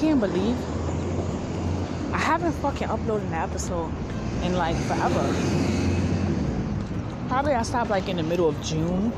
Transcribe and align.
can't 0.00 0.18
believe 0.18 0.56
I 2.14 2.16
haven't 2.16 2.52
fucking 2.52 2.88
uploaded 2.88 3.26
an 3.26 3.34
episode 3.34 3.92
in 4.42 4.54
like 4.54 4.74
forever. 4.76 5.34
Probably 7.28 7.52
I 7.52 7.62
stopped 7.62 7.90
like 7.90 8.08
in 8.08 8.16
the 8.16 8.22
middle 8.22 8.48
of 8.48 8.58
June. 8.62 9.12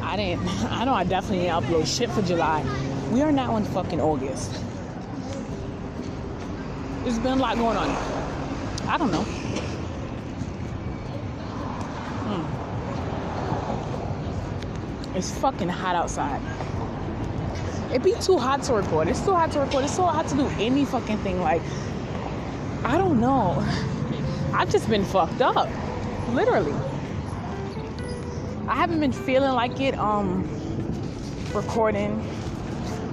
I 0.00 0.16
didn't. 0.16 0.48
I 0.72 0.86
know 0.86 0.94
I 0.94 1.04
definitely 1.04 1.44
didn't 1.44 1.64
upload 1.64 1.86
shit 1.86 2.10
for 2.10 2.22
July. 2.22 2.64
We 3.12 3.20
are 3.20 3.30
now 3.30 3.58
in 3.58 3.64
fucking 3.64 4.00
August. 4.00 4.52
There's 7.02 7.18
been 7.18 7.32
a 7.32 7.42
lot 7.42 7.58
going 7.58 7.76
on. 7.76 7.90
I 8.88 8.96
don't 8.96 9.12
know. 9.12 9.24
Hmm. 12.26 12.44
It's 15.14 15.30
fucking 15.38 15.68
hot 15.68 15.94
outside. 15.94 16.40
It 17.92 18.02
be 18.04 18.14
too 18.20 18.38
hot 18.38 18.62
to 18.64 18.74
record. 18.74 19.08
It's 19.08 19.24
too 19.24 19.34
hot 19.34 19.50
to 19.52 19.60
record. 19.60 19.84
It's 19.84 19.96
so 19.96 20.04
hot 20.04 20.28
to 20.28 20.36
do 20.36 20.46
any 20.58 20.84
fucking 20.84 21.18
thing. 21.18 21.40
Like, 21.40 21.62
I 22.84 22.96
don't 22.96 23.20
know. 23.20 23.64
I've 24.52 24.70
just 24.70 24.88
been 24.88 25.04
fucked 25.04 25.40
up. 25.40 25.68
Literally. 26.32 26.72
I 28.68 28.74
haven't 28.74 29.00
been 29.00 29.12
feeling 29.12 29.52
like 29.52 29.80
it 29.80 29.98
um 29.98 30.48
recording. 31.52 32.24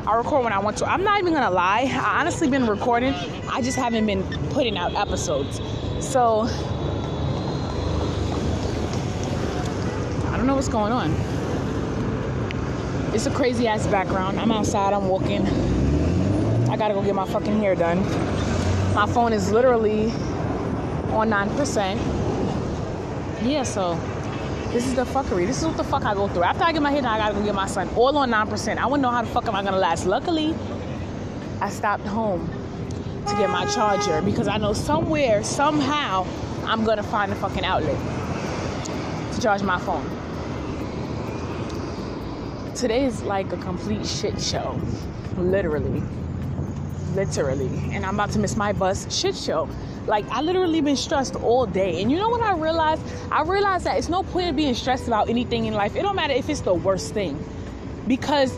I 0.05 0.16
record 0.16 0.44
when 0.44 0.53
I 0.53 0.59
want 0.59 0.78
to. 0.78 0.86
I'm 0.86 1.03
not 1.03 1.20
even 1.20 1.34
gonna 1.34 1.50
lie. 1.50 1.89
I 1.91 2.20
honestly 2.20 2.48
been 2.48 2.67
recording. 2.67 3.16
I 3.50 3.62
just 3.62 3.78
haven't 3.78 4.05
been 4.05 4.23
putting 4.52 4.78
out 4.78 4.94
episodes. 4.94 5.59
So 6.00 6.41
I 10.28 10.38
don't 10.38 10.45
know 10.45 10.56
what's 10.56 10.69
going 10.69 10.94
on. 10.94 11.12
It's 13.13 13.25
a 13.25 13.31
crazy 13.31 13.67
ass 13.67 13.88
background. 13.88 14.38
I'm 14.38 14.52
outside, 14.52 14.94
I'm 14.94 15.08
walking. 15.08 15.47
I 16.69 16.75
gotta 16.75 16.94
go 16.94 17.02
get 17.02 17.16
my 17.16 17.25
fucking 17.25 17.58
hair 17.58 17.73
done. 17.73 18.03
My 18.94 19.08
phone 19.08 19.31
is 19.31 19.50
literally 19.50 20.11
on 21.11 21.30
9%. 21.30 21.95
Yeah, 23.44 23.63
so 23.63 23.95
this 24.73 24.85
is 24.85 24.94
the 24.94 25.05
fuckery. 25.05 25.47
This 25.47 25.59
is 25.59 25.66
what 25.66 25.78
the 25.78 25.85
fuck 25.85 26.03
I 26.03 26.13
go 26.13 26.28
through. 26.28 26.44
After 26.44 26.66
I 26.66 26.73
get 26.73 26.81
my 26.81 26.91
hair 26.91 27.02
done, 27.02 27.13
I 27.13 27.17
gotta 27.17 27.33
go 27.33 27.44
get 27.45 27.55
my 27.55 27.66
son 27.66 27.89
all 27.95 28.17
on 28.17 28.30
9%. 28.30 28.78
I 28.78 28.85
wanna 28.85 29.02
know 29.02 29.09
how 29.09 29.22
the 29.22 29.30
fuck 29.30 29.47
am 29.47 29.55
I 29.55 29.63
gonna 29.63 29.78
last. 29.78 30.05
Luckily, 30.05 30.53
I 31.61 31.69
stopped 31.69 32.05
home 32.05 32.50
to 33.25 33.35
get 33.38 33.50
my 33.50 33.66
charger 33.67 34.22
because 34.22 34.50
I 34.50 34.58
know 34.58 34.73
somewhere, 34.73 35.44
somehow, 35.44 36.28
I'm 36.66 36.83
gonna 36.83 37.03
find 37.03 37.31
a 37.31 37.35
fucking 37.35 37.63
outlet 37.63 37.97
to 39.33 39.41
charge 39.41 39.63
my 39.63 39.80
phone 39.80 40.05
today 42.78 43.06
is 43.06 43.23
like 43.23 43.52
a 43.52 43.58
complete 43.58 44.06
shit 44.06 44.39
show. 44.39 44.80
Literally. 45.36 46.03
Literally. 47.16 47.69
And 47.92 48.06
I'm 48.06 48.14
about 48.14 48.30
to 48.31 48.39
miss 48.39 48.56
my 48.56 48.72
bus 48.72 49.11
shit 49.14 49.36
show. 49.36 49.67
Like 50.06 50.30
I 50.30 50.42
literally 50.42 50.80
been 50.81 50.95
stressed 50.95 51.36
all 51.38 51.66
day. 51.66 52.02
And 52.02 52.11
you 52.11 52.17
know 52.17 52.30
what 52.30 52.42
I 52.42 52.53
realized? 52.53 53.02
I 53.31 53.42
realized 53.42 53.86
that 53.86 53.97
it's 53.97 54.09
no 54.09 54.22
point 54.22 54.50
in 54.50 54.56
being 54.56 54.75
stressed 54.75 55.08
about 55.08 55.28
anything 55.28 55.66
in 55.66 55.73
life. 55.73 55.95
It 55.95 56.03
don't 56.03 56.16
matter 56.16 56.34
if 56.34 56.50
it's 56.50 56.61
the 56.61 56.73
worst 56.73 57.16
thing. 57.16 57.44
Because 58.08 58.58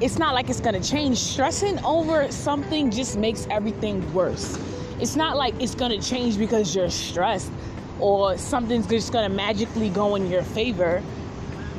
it's 0.00 0.16
not 0.16 0.32
like 0.32 0.48
it's 0.48 0.60
gonna 0.60 0.80
change. 0.80 1.18
Stressing 1.18 1.84
over 1.84 2.30
something 2.30 2.90
just 2.90 3.18
makes 3.18 3.48
everything 3.50 4.14
worse. 4.14 4.58
It's 5.00 5.16
not 5.16 5.36
like 5.36 5.60
it's 5.60 5.74
gonna 5.74 6.00
change 6.00 6.38
because 6.38 6.74
you're 6.74 6.88
stressed 6.88 7.50
or 7.98 8.38
something's 8.38 8.86
just 8.86 9.12
gonna 9.12 9.28
magically 9.28 9.90
go 9.90 10.14
in 10.14 10.30
your 10.30 10.42
favor 10.42 11.02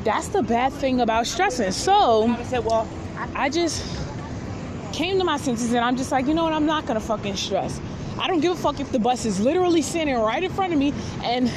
that's 0.04 0.30
the 0.30 0.42
bad 0.42 0.74
thing 0.74 1.02
about 1.02 1.28
stressing. 1.28 1.72
So 1.72 2.28
I 2.28 2.44
said, 2.44 2.66
well, 2.66 2.88
I 3.36 3.50
just 3.50 3.84
came 4.94 5.18
to 5.20 5.24
my 5.24 5.38
senses 5.38 5.74
and 5.74 5.84
I'm 5.84 5.96
just 5.96 6.12
like, 6.12 6.28
you 6.28 6.34
know 6.34 6.44
what? 6.44 6.54
I'm 6.54 6.66
not 6.66 6.86
gonna 6.86 7.00
fucking 7.00 7.36
stress. 7.36 7.80
I 8.20 8.28
don't 8.28 8.42
give 8.42 8.54
a 8.54 8.56
fuck 8.56 8.80
if 8.80 8.92
the 8.92 9.00
bus 9.00 9.26
is 9.26 9.40
literally 9.40 9.82
sitting 9.82 10.16
right 10.16 10.44
in 10.44 10.52
front 10.52 10.74
of 10.74 10.80
me 10.80 10.94
and 11.24 11.52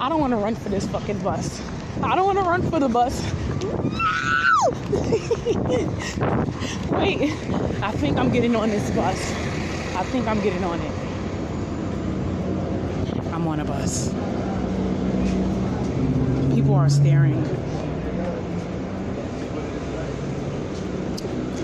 I 0.00 0.08
don't 0.08 0.20
wanna 0.20 0.36
run 0.36 0.54
for 0.54 0.68
this 0.68 0.86
fucking 0.88 1.18
bus. 1.20 1.60
I 2.02 2.16
don't 2.16 2.26
wanna 2.26 2.42
run 2.42 2.62
for 2.70 2.80
the 2.80 2.88
bus. 2.88 3.20
Wait, 6.92 7.32
I 7.82 7.92
think 7.92 8.16
I'm 8.16 8.30
getting 8.30 8.56
on 8.56 8.70
this 8.70 8.90
bus. 8.90 9.32
I 9.94 10.02
think 10.04 10.26
I'm 10.26 10.40
getting 10.40 10.64
on 10.64 10.80
it. 10.80 10.92
I'm 13.32 13.46
on 13.46 13.60
a 13.60 13.64
bus. 13.64 14.12
People 16.72 16.84
are 16.84 16.88
staring. 16.88 17.36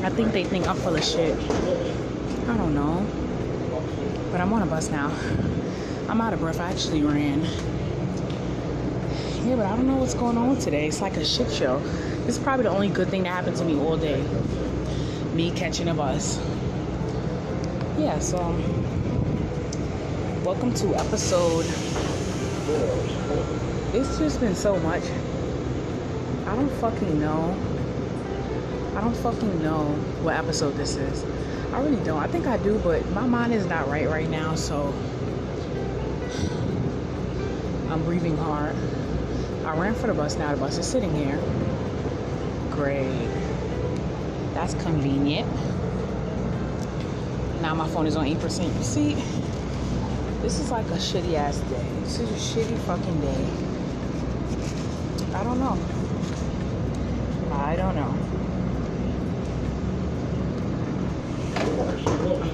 I 0.05 0.11
think 0.11 0.33
they 0.33 0.45
think 0.45 0.69
I'm 0.69 0.77
full 0.77 0.95
of 0.95 1.03
shit. 1.03 1.35
I 2.47 2.57
don't 2.59 2.75
know. 2.75 3.07
But 4.31 4.43
I'm 4.43 4.53
on 4.53 4.61
a 4.61 4.67
bus 4.67 4.91
now. 4.91 5.11
I'm 6.11 6.21
out 6.21 6.35
of 6.35 6.41
breath. 6.41 6.61
I 6.61 6.71
actually 6.71 7.01
ran. 7.01 7.41
Yeah, 9.49 9.57
but 9.57 9.65
I 9.65 9.75
don't 9.77 9.87
know 9.87 9.97
what's 9.97 10.13
going 10.13 10.37
on 10.37 10.59
today. 10.59 10.87
It's 10.87 11.01
like 11.01 11.17
a 11.17 11.25
shit 11.25 11.51
show. 11.51 11.79
This 12.27 12.37
is 12.37 12.39
probably 12.39 12.65
the 12.65 12.71
only 12.71 12.89
good 12.89 13.09
thing 13.09 13.23
that 13.23 13.31
happened 13.31 13.57
to 13.57 13.65
me 13.65 13.79
all 13.79 13.97
day. 13.97 14.23
Me 15.33 15.51
catching 15.53 15.89
a 15.89 15.95
bus. 15.95 16.39
Yeah, 17.97 18.19
so 18.19 18.37
um, 18.37 18.63
welcome 20.45 20.75
to 20.75 20.95
episode. 20.97 21.65
It's 23.99 24.17
just 24.17 24.39
been 24.39 24.55
so 24.55 24.79
much. 24.79 25.03
I 26.47 26.55
don't 26.55 26.71
fucking 26.75 27.19
know. 27.19 27.51
I 28.95 29.01
don't 29.01 29.17
fucking 29.17 29.61
know 29.61 29.87
what 30.23 30.37
episode 30.37 30.77
this 30.77 30.95
is. 30.95 31.25
I 31.73 31.81
really 31.81 32.05
don't. 32.05 32.23
I 32.23 32.29
think 32.29 32.47
I 32.47 32.59
do, 32.59 32.79
but 32.79 33.05
my 33.11 33.27
mind 33.27 33.53
is 33.53 33.67
not 33.67 33.89
right 33.89 34.07
right 34.09 34.31
now, 34.31 34.55
so 34.55 34.95
I'm 37.91 38.05
breathing 38.05 38.37
hard. 38.37 38.77
I 39.65 39.77
ran 39.77 39.97
for 39.97 40.07
the 40.07 40.15
bus 40.15 40.37
now. 40.37 40.53
The 40.53 40.61
bus 40.61 40.79
is 40.79 40.87
sitting 40.87 41.13
here. 41.17 41.41
Great. 42.71 43.29
That's 44.55 44.75
convenient. 44.75 45.53
Now 47.63 47.75
my 47.75 47.89
phone 47.89 48.07
is 48.07 48.15
on 48.15 48.27
8%. 48.27 48.77
You 48.77 48.85
see, 48.85 49.15
this 50.41 50.61
is 50.61 50.71
like 50.71 50.87
a 50.87 50.99
shitty 50.99 51.35
ass 51.35 51.59
day. 51.59 51.85
This 52.03 52.21
is 52.21 52.31
a 52.31 52.61
shitty 52.61 52.79
fucking 52.83 53.21
day. 53.23 53.68
I 55.39 55.45
don't 55.45 55.61
know. 55.61 55.79
I 57.53 57.77
don't 57.77 57.95
know. 57.95 58.13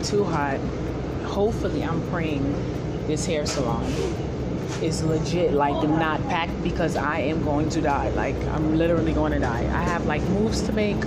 Too 0.02 0.22
hot. 0.22 0.58
Hopefully, 1.24 1.82
I'm 1.82 2.06
praying 2.10 2.44
this 3.06 3.24
hair 3.24 3.46
salon 3.46 3.90
is 4.82 5.02
legit, 5.02 5.54
like 5.54 5.82
not 5.88 6.22
packed 6.28 6.62
because 6.62 6.94
I 6.94 7.20
am 7.20 7.42
going 7.42 7.70
to 7.70 7.80
die. 7.80 8.10
Like, 8.10 8.36
I'm 8.48 8.76
literally 8.76 9.14
going 9.14 9.32
to 9.32 9.38
die. 9.38 9.62
I 9.62 9.82
have 9.82 10.04
like 10.04 10.20
moves 10.24 10.60
to 10.64 10.72
make, 10.72 11.02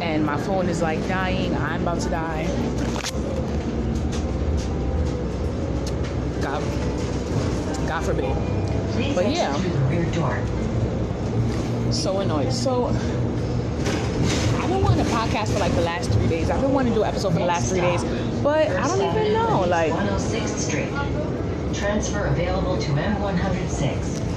and 0.00 0.26
my 0.26 0.36
phone 0.36 0.68
is 0.68 0.82
like 0.82 0.98
dying. 1.06 1.54
I'm 1.54 1.82
about 1.82 2.00
to 2.00 2.08
die. 2.08 2.44
God, 6.42 6.60
God 7.86 8.04
forbid. 8.04 8.34
But 9.14 9.30
yeah, 9.30 9.56
so 11.92 12.20
annoyed. 12.20 12.52
So 12.52 12.86
I've 12.86 14.68
been 14.68 14.82
wanting 14.82 15.00
a 15.00 15.08
podcast 15.10 15.52
for 15.52 15.58
like 15.58 15.74
the 15.74 15.82
last 15.82 16.10
three 16.10 16.28
days. 16.28 16.50
I've 16.50 16.60
been 16.60 16.72
wanting 16.72 16.92
to 16.92 16.98
do 16.98 17.02
an 17.02 17.08
episode 17.08 17.32
for 17.32 17.38
the 17.38 17.46
last 17.46 17.70
three 17.70 17.80
days, 17.80 18.04
but 18.42 18.68
I 18.68 18.86
don't 18.86 19.16
even 19.16 19.32
know. 19.32 19.64
Like, 19.66 19.92
106th 19.92 20.58
Street. 20.58 21.74
Transfer 21.74 22.26
available 22.26 22.78
to 22.78 22.90
M106. 22.90 24.28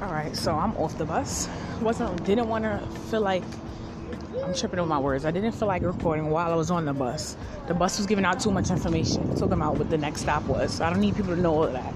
all 0.00 0.08
right, 0.08 0.36
so 0.36 0.54
I'm 0.54 0.76
off 0.76 0.98
the 0.98 1.04
bus. 1.04 1.48
wasn't 1.80 2.24
didn't 2.24 2.48
want 2.48 2.64
to 2.64 2.78
feel 3.10 3.20
like 3.20 3.42
I'm 4.42 4.52
tripping 4.54 4.80
on 4.80 4.88
my 4.88 4.98
words. 4.98 5.24
I 5.24 5.30
didn't 5.30 5.52
feel 5.52 5.68
like 5.68 5.82
recording 5.82 6.28
while 6.28 6.52
I 6.52 6.56
was 6.56 6.70
on 6.70 6.84
the 6.84 6.92
bus. 6.92 7.36
The 7.68 7.74
bus 7.74 7.98
was 7.98 8.06
giving 8.06 8.24
out 8.24 8.40
too 8.40 8.50
much 8.50 8.70
information. 8.70 9.36
Told 9.36 9.50
them 9.52 9.62
out 9.62 9.78
what 9.78 9.88
the 9.88 9.96
next 9.96 10.22
stop 10.22 10.42
was. 10.44 10.74
So 10.74 10.84
I 10.84 10.90
don't 10.90 11.00
need 11.00 11.14
people 11.14 11.34
to 11.34 11.40
know 11.40 11.54
all 11.54 11.68
that. 11.68 11.94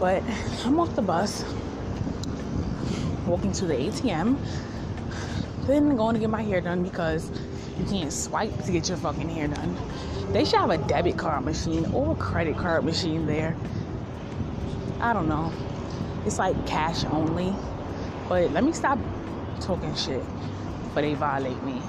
But 0.00 0.22
I'm 0.64 0.80
off 0.80 0.96
the 0.96 1.02
bus, 1.02 1.44
walking 3.26 3.52
to 3.52 3.66
the 3.66 3.74
ATM, 3.74 4.38
then 5.66 5.96
going 5.96 6.14
to 6.14 6.20
get 6.20 6.30
my 6.30 6.42
hair 6.42 6.62
done 6.62 6.82
because 6.82 7.30
you 7.78 7.84
can't 7.86 8.12
swipe 8.12 8.64
to 8.64 8.72
get 8.72 8.88
your 8.88 8.96
fucking 8.96 9.28
hair 9.28 9.46
done. 9.46 9.76
They 10.32 10.46
should 10.46 10.60
have 10.60 10.70
a 10.70 10.78
debit 10.78 11.18
card 11.18 11.44
machine 11.44 11.84
or 11.92 12.12
a 12.12 12.16
credit 12.16 12.56
card 12.56 12.84
machine 12.84 13.26
there. 13.26 13.54
I 14.98 15.12
don't 15.12 15.28
know. 15.28 15.52
It's 16.24 16.38
like 16.38 16.66
cash 16.66 17.04
only. 17.04 17.54
But 18.30 18.50
let 18.52 18.64
me 18.64 18.72
stop 18.72 18.98
talking 19.60 19.94
shit 19.94 20.22
before 20.94 21.02
they 21.02 21.14
violate 21.14 21.60
me 21.64 21.82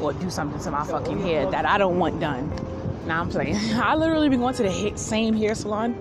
or 0.00 0.12
do 0.14 0.28
something 0.30 0.60
to 0.60 0.70
my 0.72 0.84
fucking 0.84 1.20
hair 1.20 1.48
that 1.48 1.64
I 1.64 1.78
don't 1.78 2.00
want 2.00 2.18
done. 2.18 2.50
Now 3.06 3.20
I'm 3.20 3.28
playing. 3.28 3.56
I 3.74 3.94
literally 3.94 4.28
been 4.28 4.40
going 4.40 4.54
to 4.54 4.64
the 4.64 4.92
same 4.96 5.36
hair 5.36 5.54
salon. 5.54 5.96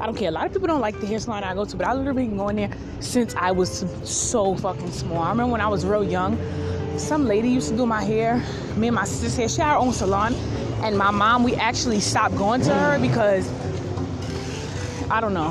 I 0.00 0.06
don't 0.06 0.16
care. 0.16 0.30
A 0.30 0.32
lot 0.32 0.46
of 0.46 0.52
people 0.52 0.68
don't 0.68 0.80
like 0.80 0.98
the 1.00 1.06
hair 1.06 1.18
salon 1.18 1.44
I 1.44 1.52
go 1.52 1.66
to, 1.66 1.76
but 1.76 1.86
I 1.86 1.92
literally 1.92 2.28
been 2.28 2.38
going 2.38 2.56
there 2.56 2.70
since 3.00 3.34
I 3.34 3.50
was 3.50 3.84
so 4.04 4.56
fucking 4.56 4.90
small. 4.90 5.22
I 5.22 5.28
remember 5.28 5.52
when 5.52 5.60
I 5.60 5.68
was 5.68 5.84
real 5.84 6.02
young, 6.02 6.38
some 6.98 7.26
lady 7.26 7.50
used 7.50 7.68
to 7.68 7.76
do 7.76 7.84
my 7.84 8.02
hair. 8.02 8.42
Me 8.76 8.88
and 8.88 8.94
my 8.94 9.04
sister 9.04 9.40
hair. 9.40 9.48
She 9.50 9.60
had 9.60 9.72
her 9.72 9.76
own 9.76 9.92
salon, 9.92 10.32
and 10.82 10.96
my 10.96 11.10
mom 11.10 11.42
we 11.44 11.54
actually 11.56 12.00
stopped 12.00 12.36
going 12.38 12.62
to 12.62 12.74
her 12.74 12.98
because 12.98 13.50
I 15.10 15.20
don't 15.20 15.34
know, 15.34 15.50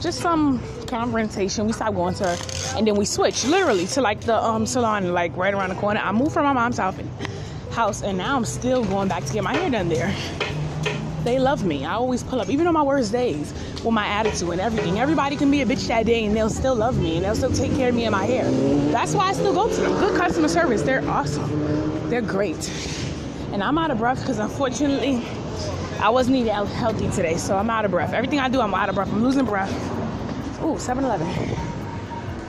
just 0.00 0.20
some 0.20 0.62
confrontation. 0.86 1.66
We 1.66 1.74
stopped 1.74 1.94
going 1.94 2.14
to 2.14 2.24
her, 2.24 2.57
and 2.78 2.86
then 2.86 2.94
we 2.94 3.04
switched 3.04 3.44
literally 3.44 3.86
to 3.88 4.00
like 4.00 4.20
the 4.20 4.40
um 4.42 4.64
salon 4.64 5.12
like 5.12 5.36
right 5.36 5.52
around 5.52 5.70
the 5.70 5.74
corner. 5.74 6.00
I 6.00 6.12
moved 6.12 6.32
from 6.32 6.44
my 6.44 6.52
mom's 6.52 6.78
house 6.78 8.02
and 8.02 8.16
now 8.16 8.36
I'm 8.36 8.44
still 8.44 8.84
going 8.84 9.08
back 9.08 9.24
to 9.24 9.32
get 9.32 9.42
my 9.42 9.52
hair 9.52 9.68
done 9.68 9.88
there. 9.88 10.14
They 11.24 11.40
love 11.40 11.64
me. 11.64 11.84
I 11.84 11.94
always 11.94 12.22
pull 12.22 12.40
up, 12.40 12.48
even 12.48 12.68
on 12.68 12.74
my 12.74 12.82
worst 12.82 13.10
days, 13.10 13.52
with 13.84 13.92
my 13.92 14.06
attitude 14.06 14.50
and 14.50 14.60
everything. 14.60 15.00
Everybody 15.00 15.36
can 15.36 15.50
be 15.50 15.60
a 15.60 15.66
bitch 15.66 15.88
that 15.88 16.06
day, 16.06 16.24
and 16.24 16.34
they'll 16.34 16.48
still 16.48 16.76
love 16.76 16.96
me, 16.96 17.16
and 17.16 17.24
they'll 17.24 17.34
still 17.34 17.52
take 17.52 17.72
care 17.72 17.88
of 17.88 17.94
me 17.94 18.04
and 18.04 18.12
my 18.12 18.24
hair. 18.24 18.48
That's 18.92 19.14
why 19.14 19.28
I 19.28 19.32
still 19.32 19.52
go 19.52 19.68
to 19.68 19.80
them. 19.80 19.92
Good 19.98 20.16
customer 20.16 20.48
service. 20.48 20.82
They're 20.82 21.06
awesome. 21.08 22.08
They're 22.08 22.22
great. 22.22 22.70
And 23.52 23.62
I'm 23.62 23.76
out 23.76 23.90
of 23.90 23.98
breath 23.98 24.20
because 24.20 24.38
unfortunately, 24.38 25.22
I 26.00 26.08
wasn't 26.08 26.36
eating 26.36 26.54
healthy 26.54 27.10
today, 27.10 27.36
so 27.36 27.56
I'm 27.58 27.68
out 27.68 27.84
of 27.84 27.90
breath. 27.90 28.12
Everything 28.14 28.38
I 28.38 28.48
do, 28.48 28.60
I'm 28.60 28.72
out 28.72 28.88
of 28.88 28.94
breath. 28.94 29.12
I'm 29.12 29.22
losing 29.22 29.44
breath. 29.44 29.74
Ooh, 30.62 30.78
7 30.78 31.04
Eleven. 31.04 31.77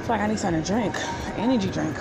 Feel 0.10 0.16
like 0.16 0.26
I 0.26 0.28
need 0.28 0.40
something 0.40 0.64
to 0.64 0.68
drink. 0.68 0.96
Energy 1.38 1.70
drink. 1.70 1.96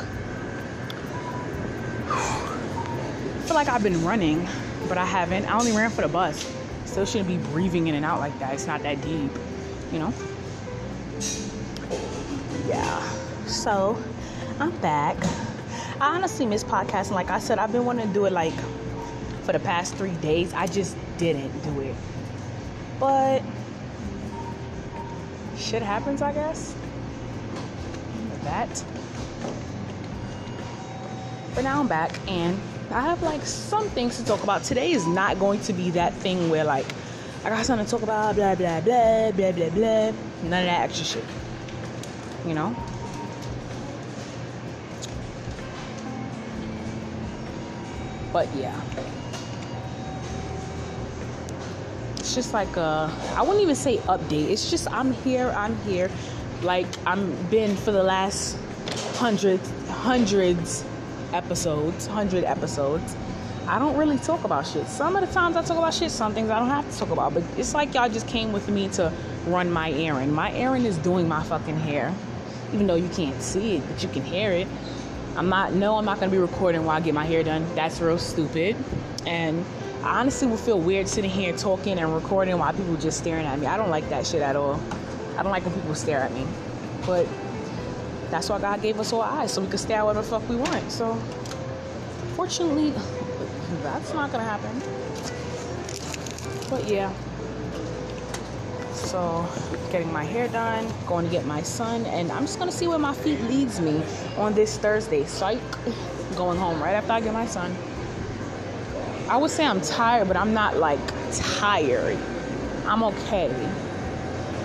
I 2.08 3.42
feel 3.44 3.54
like 3.54 3.68
I've 3.68 3.82
been 3.82 4.02
running, 4.02 4.48
but 4.88 4.96
I 4.96 5.04
haven't. 5.04 5.44
I 5.44 5.58
only 5.58 5.72
ran 5.72 5.90
for 5.90 6.00
the 6.00 6.08
bus. 6.08 6.50
Still 6.86 7.04
shouldn't 7.04 7.28
be 7.28 7.36
breathing 7.52 7.88
in 7.88 7.96
and 7.96 8.06
out 8.06 8.18
like 8.18 8.38
that. 8.38 8.54
It's 8.54 8.66
not 8.66 8.82
that 8.82 9.02
deep, 9.02 9.30
you 9.92 9.98
know? 9.98 10.14
Yeah. 12.66 12.98
So 13.46 14.02
I'm 14.58 14.74
back. 14.78 15.18
I 16.00 16.14
honestly 16.16 16.46
miss 16.46 16.64
podcasting. 16.64 17.10
Like 17.10 17.28
I 17.28 17.38
said, 17.38 17.58
I've 17.58 17.72
been 17.72 17.84
wanting 17.84 18.08
to 18.08 18.14
do 18.14 18.24
it 18.24 18.32
like 18.32 18.58
for 19.42 19.52
the 19.52 19.60
past 19.60 19.96
three 19.96 20.14
days. 20.22 20.54
I 20.54 20.66
just 20.66 20.96
didn't 21.18 21.52
do 21.62 21.80
it. 21.82 21.94
But 22.98 23.42
shit 25.58 25.82
happens, 25.82 26.22
I 26.22 26.32
guess. 26.32 26.74
That. 28.48 28.84
But 31.54 31.64
now 31.64 31.80
I'm 31.80 31.88
back 31.88 32.18
and 32.26 32.58
I 32.90 33.02
have 33.02 33.22
like 33.22 33.44
some 33.44 33.90
things 33.90 34.16
to 34.16 34.24
talk 34.24 34.42
about. 34.42 34.64
Today 34.64 34.92
is 34.92 35.06
not 35.06 35.38
going 35.38 35.60
to 35.60 35.74
be 35.74 35.90
that 35.90 36.14
thing 36.14 36.48
where 36.48 36.64
like 36.64 36.86
I 37.44 37.50
got 37.50 37.66
something 37.66 37.84
to 37.84 37.90
talk 37.90 38.02
about, 38.02 38.36
blah 38.36 38.54
blah 38.54 38.80
blah 38.80 39.32
blah 39.32 39.52
blah 39.52 39.70
blah. 39.70 40.12
None 40.44 40.60
of 40.60 40.66
that 40.66 40.80
extra 40.80 41.04
shit. 41.04 41.24
You 42.46 42.54
know? 42.54 42.74
But 48.32 48.48
yeah. 48.56 48.80
It's 52.16 52.34
just 52.34 52.54
like 52.54 52.74
a 52.78 53.14
I 53.36 53.42
wouldn't 53.42 53.60
even 53.60 53.74
say 53.74 53.98
update. 53.98 54.48
It's 54.48 54.70
just 54.70 54.90
I'm 54.90 55.12
here, 55.12 55.52
I'm 55.54 55.76
here. 55.82 56.10
Like 56.62 56.86
I'm 57.06 57.32
been 57.48 57.76
for 57.76 57.92
the 57.92 58.02
last 58.02 58.56
hundreds 59.16 59.70
hundreds 59.88 60.84
episodes, 61.32 62.06
100 62.06 62.44
episodes, 62.44 63.16
I 63.66 63.78
don't 63.78 63.96
really 63.98 64.16
talk 64.16 64.44
about 64.44 64.66
shit. 64.66 64.86
Some 64.86 65.14
of 65.14 65.26
the 65.26 65.32
times 65.32 65.54
I 65.54 65.62
talk 65.62 65.76
about 65.76 65.92
shit, 65.92 66.10
some 66.10 66.32
things 66.32 66.48
I 66.48 66.58
don't 66.58 66.70
have 66.70 66.90
to 66.90 66.98
talk 66.98 67.10
about. 67.10 67.34
But 67.34 67.42
it's 67.58 67.74
like 67.74 67.92
y'all 67.92 68.08
just 68.08 68.26
came 68.26 68.50
with 68.50 68.68
me 68.70 68.88
to 68.90 69.12
run 69.46 69.70
my 69.70 69.92
errand. 69.92 70.32
My 70.32 70.52
errand 70.52 70.86
is 70.86 70.96
doing 70.98 71.28
my 71.28 71.42
fucking 71.42 71.76
hair. 71.76 72.14
Even 72.72 72.86
though 72.86 72.94
you 72.94 73.08
can't 73.10 73.40
see 73.42 73.76
it, 73.76 73.82
but 73.86 74.02
you 74.02 74.08
can 74.08 74.22
hear 74.22 74.52
it. 74.52 74.66
I'm 75.36 75.50
not, 75.50 75.74
no, 75.74 75.96
I'm 75.96 76.06
not 76.06 76.18
gonna 76.18 76.32
be 76.32 76.38
recording 76.38 76.84
while 76.84 76.96
I 76.96 77.00
get 77.00 77.12
my 77.12 77.26
hair 77.26 77.42
done. 77.42 77.66
That's 77.74 78.00
real 78.00 78.18
stupid. 78.18 78.74
And 79.26 79.64
I 80.02 80.20
honestly 80.20 80.48
would 80.48 80.60
feel 80.60 80.80
weird 80.80 81.06
sitting 81.06 81.30
here 81.30 81.54
talking 81.54 81.98
and 81.98 82.14
recording 82.14 82.56
while 82.58 82.72
people 82.72 82.96
just 82.96 83.18
staring 83.18 83.44
at 83.44 83.58
me. 83.58 83.66
I 83.66 83.76
don't 83.76 83.90
like 83.90 84.08
that 84.08 84.26
shit 84.26 84.40
at 84.40 84.56
all. 84.56 84.80
I 85.38 85.42
don't 85.42 85.52
like 85.52 85.64
when 85.64 85.72
people 85.72 85.94
stare 85.94 86.18
at 86.18 86.32
me. 86.32 86.44
But 87.06 87.26
that's 88.30 88.50
why 88.50 88.58
God 88.58 88.82
gave 88.82 88.98
us 88.98 89.12
all 89.12 89.22
eyes 89.22 89.52
so 89.52 89.62
we 89.62 89.68
could 89.68 89.80
stare 89.80 90.04
whatever 90.04 90.22
the 90.22 90.30
fuck 90.30 90.48
we 90.48 90.56
want. 90.56 90.90
So, 90.90 91.14
fortunately, 92.34 92.92
that's 93.82 94.12
not 94.12 94.32
gonna 94.32 94.44
happen. 94.44 94.82
But 96.68 96.88
yeah. 96.88 97.12
So, 98.92 99.48
getting 99.90 100.12
my 100.12 100.24
hair 100.24 100.48
done, 100.48 100.92
going 101.06 101.24
to 101.24 101.30
get 101.30 101.46
my 101.46 101.62
son, 101.62 102.04
and 102.06 102.30
I'm 102.32 102.42
just 102.42 102.58
gonna 102.58 102.72
see 102.72 102.88
where 102.88 102.98
my 102.98 103.14
feet 103.14 103.40
leads 103.42 103.80
me 103.80 104.02
on 104.36 104.54
this 104.54 104.76
Thursday. 104.76 105.24
Psych, 105.24 105.60
going 106.36 106.58
home 106.58 106.82
right 106.82 106.92
after 106.92 107.12
I 107.12 107.20
get 107.20 107.32
my 107.32 107.46
son. 107.46 107.74
I 109.30 109.36
would 109.36 109.50
say 109.50 109.64
I'm 109.64 109.80
tired, 109.80 110.26
but 110.26 110.36
I'm 110.36 110.52
not 110.52 110.76
like 110.76 111.00
tired. 111.32 112.18
I'm 112.86 113.02
okay. 113.04 113.48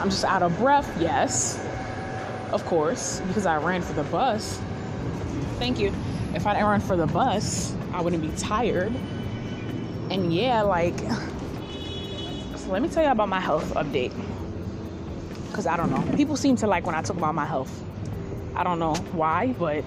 I'm 0.03 0.11
just 0.11 0.25
out 0.25 0.44
of 0.44 0.55
breath, 0.59 0.95
yes 1.01 1.59
of 2.53 2.63
course, 2.65 3.19
because 3.27 3.47
I 3.47 3.57
ran 3.57 3.81
for 3.81 3.94
the 3.94 4.03
bus. 4.03 4.61
Thank 5.57 5.79
you. 5.79 5.91
If 6.35 6.45
I 6.45 6.53
didn't 6.53 6.67
run 6.67 6.81
for 6.81 6.95
the 6.95 7.07
bus, 7.07 7.75
I 7.91 8.01
wouldn't 8.01 8.21
be 8.21 8.31
tired. 8.38 8.94
And 10.11 10.31
yeah, 10.31 10.61
like, 10.61 10.97
so 12.55 12.69
let 12.69 12.83
me 12.83 12.89
tell 12.89 13.03
you 13.03 13.09
about 13.09 13.27
my 13.27 13.39
health 13.39 13.73
update. 13.73 14.13
Because 15.50 15.65
I 15.65 15.77
don't 15.77 15.89
know. 15.89 16.15
People 16.15 16.38
seem 16.38 16.56
to 16.57 16.67
like 16.67 16.85
when 16.85 16.94
I 16.94 17.01
talk 17.01 17.17
about 17.17 17.33
my 17.33 17.45
health. 17.45 17.83
I 18.56 18.63
don't 18.63 18.77
know 18.77 18.94
why, 19.13 19.53
but 19.57 19.83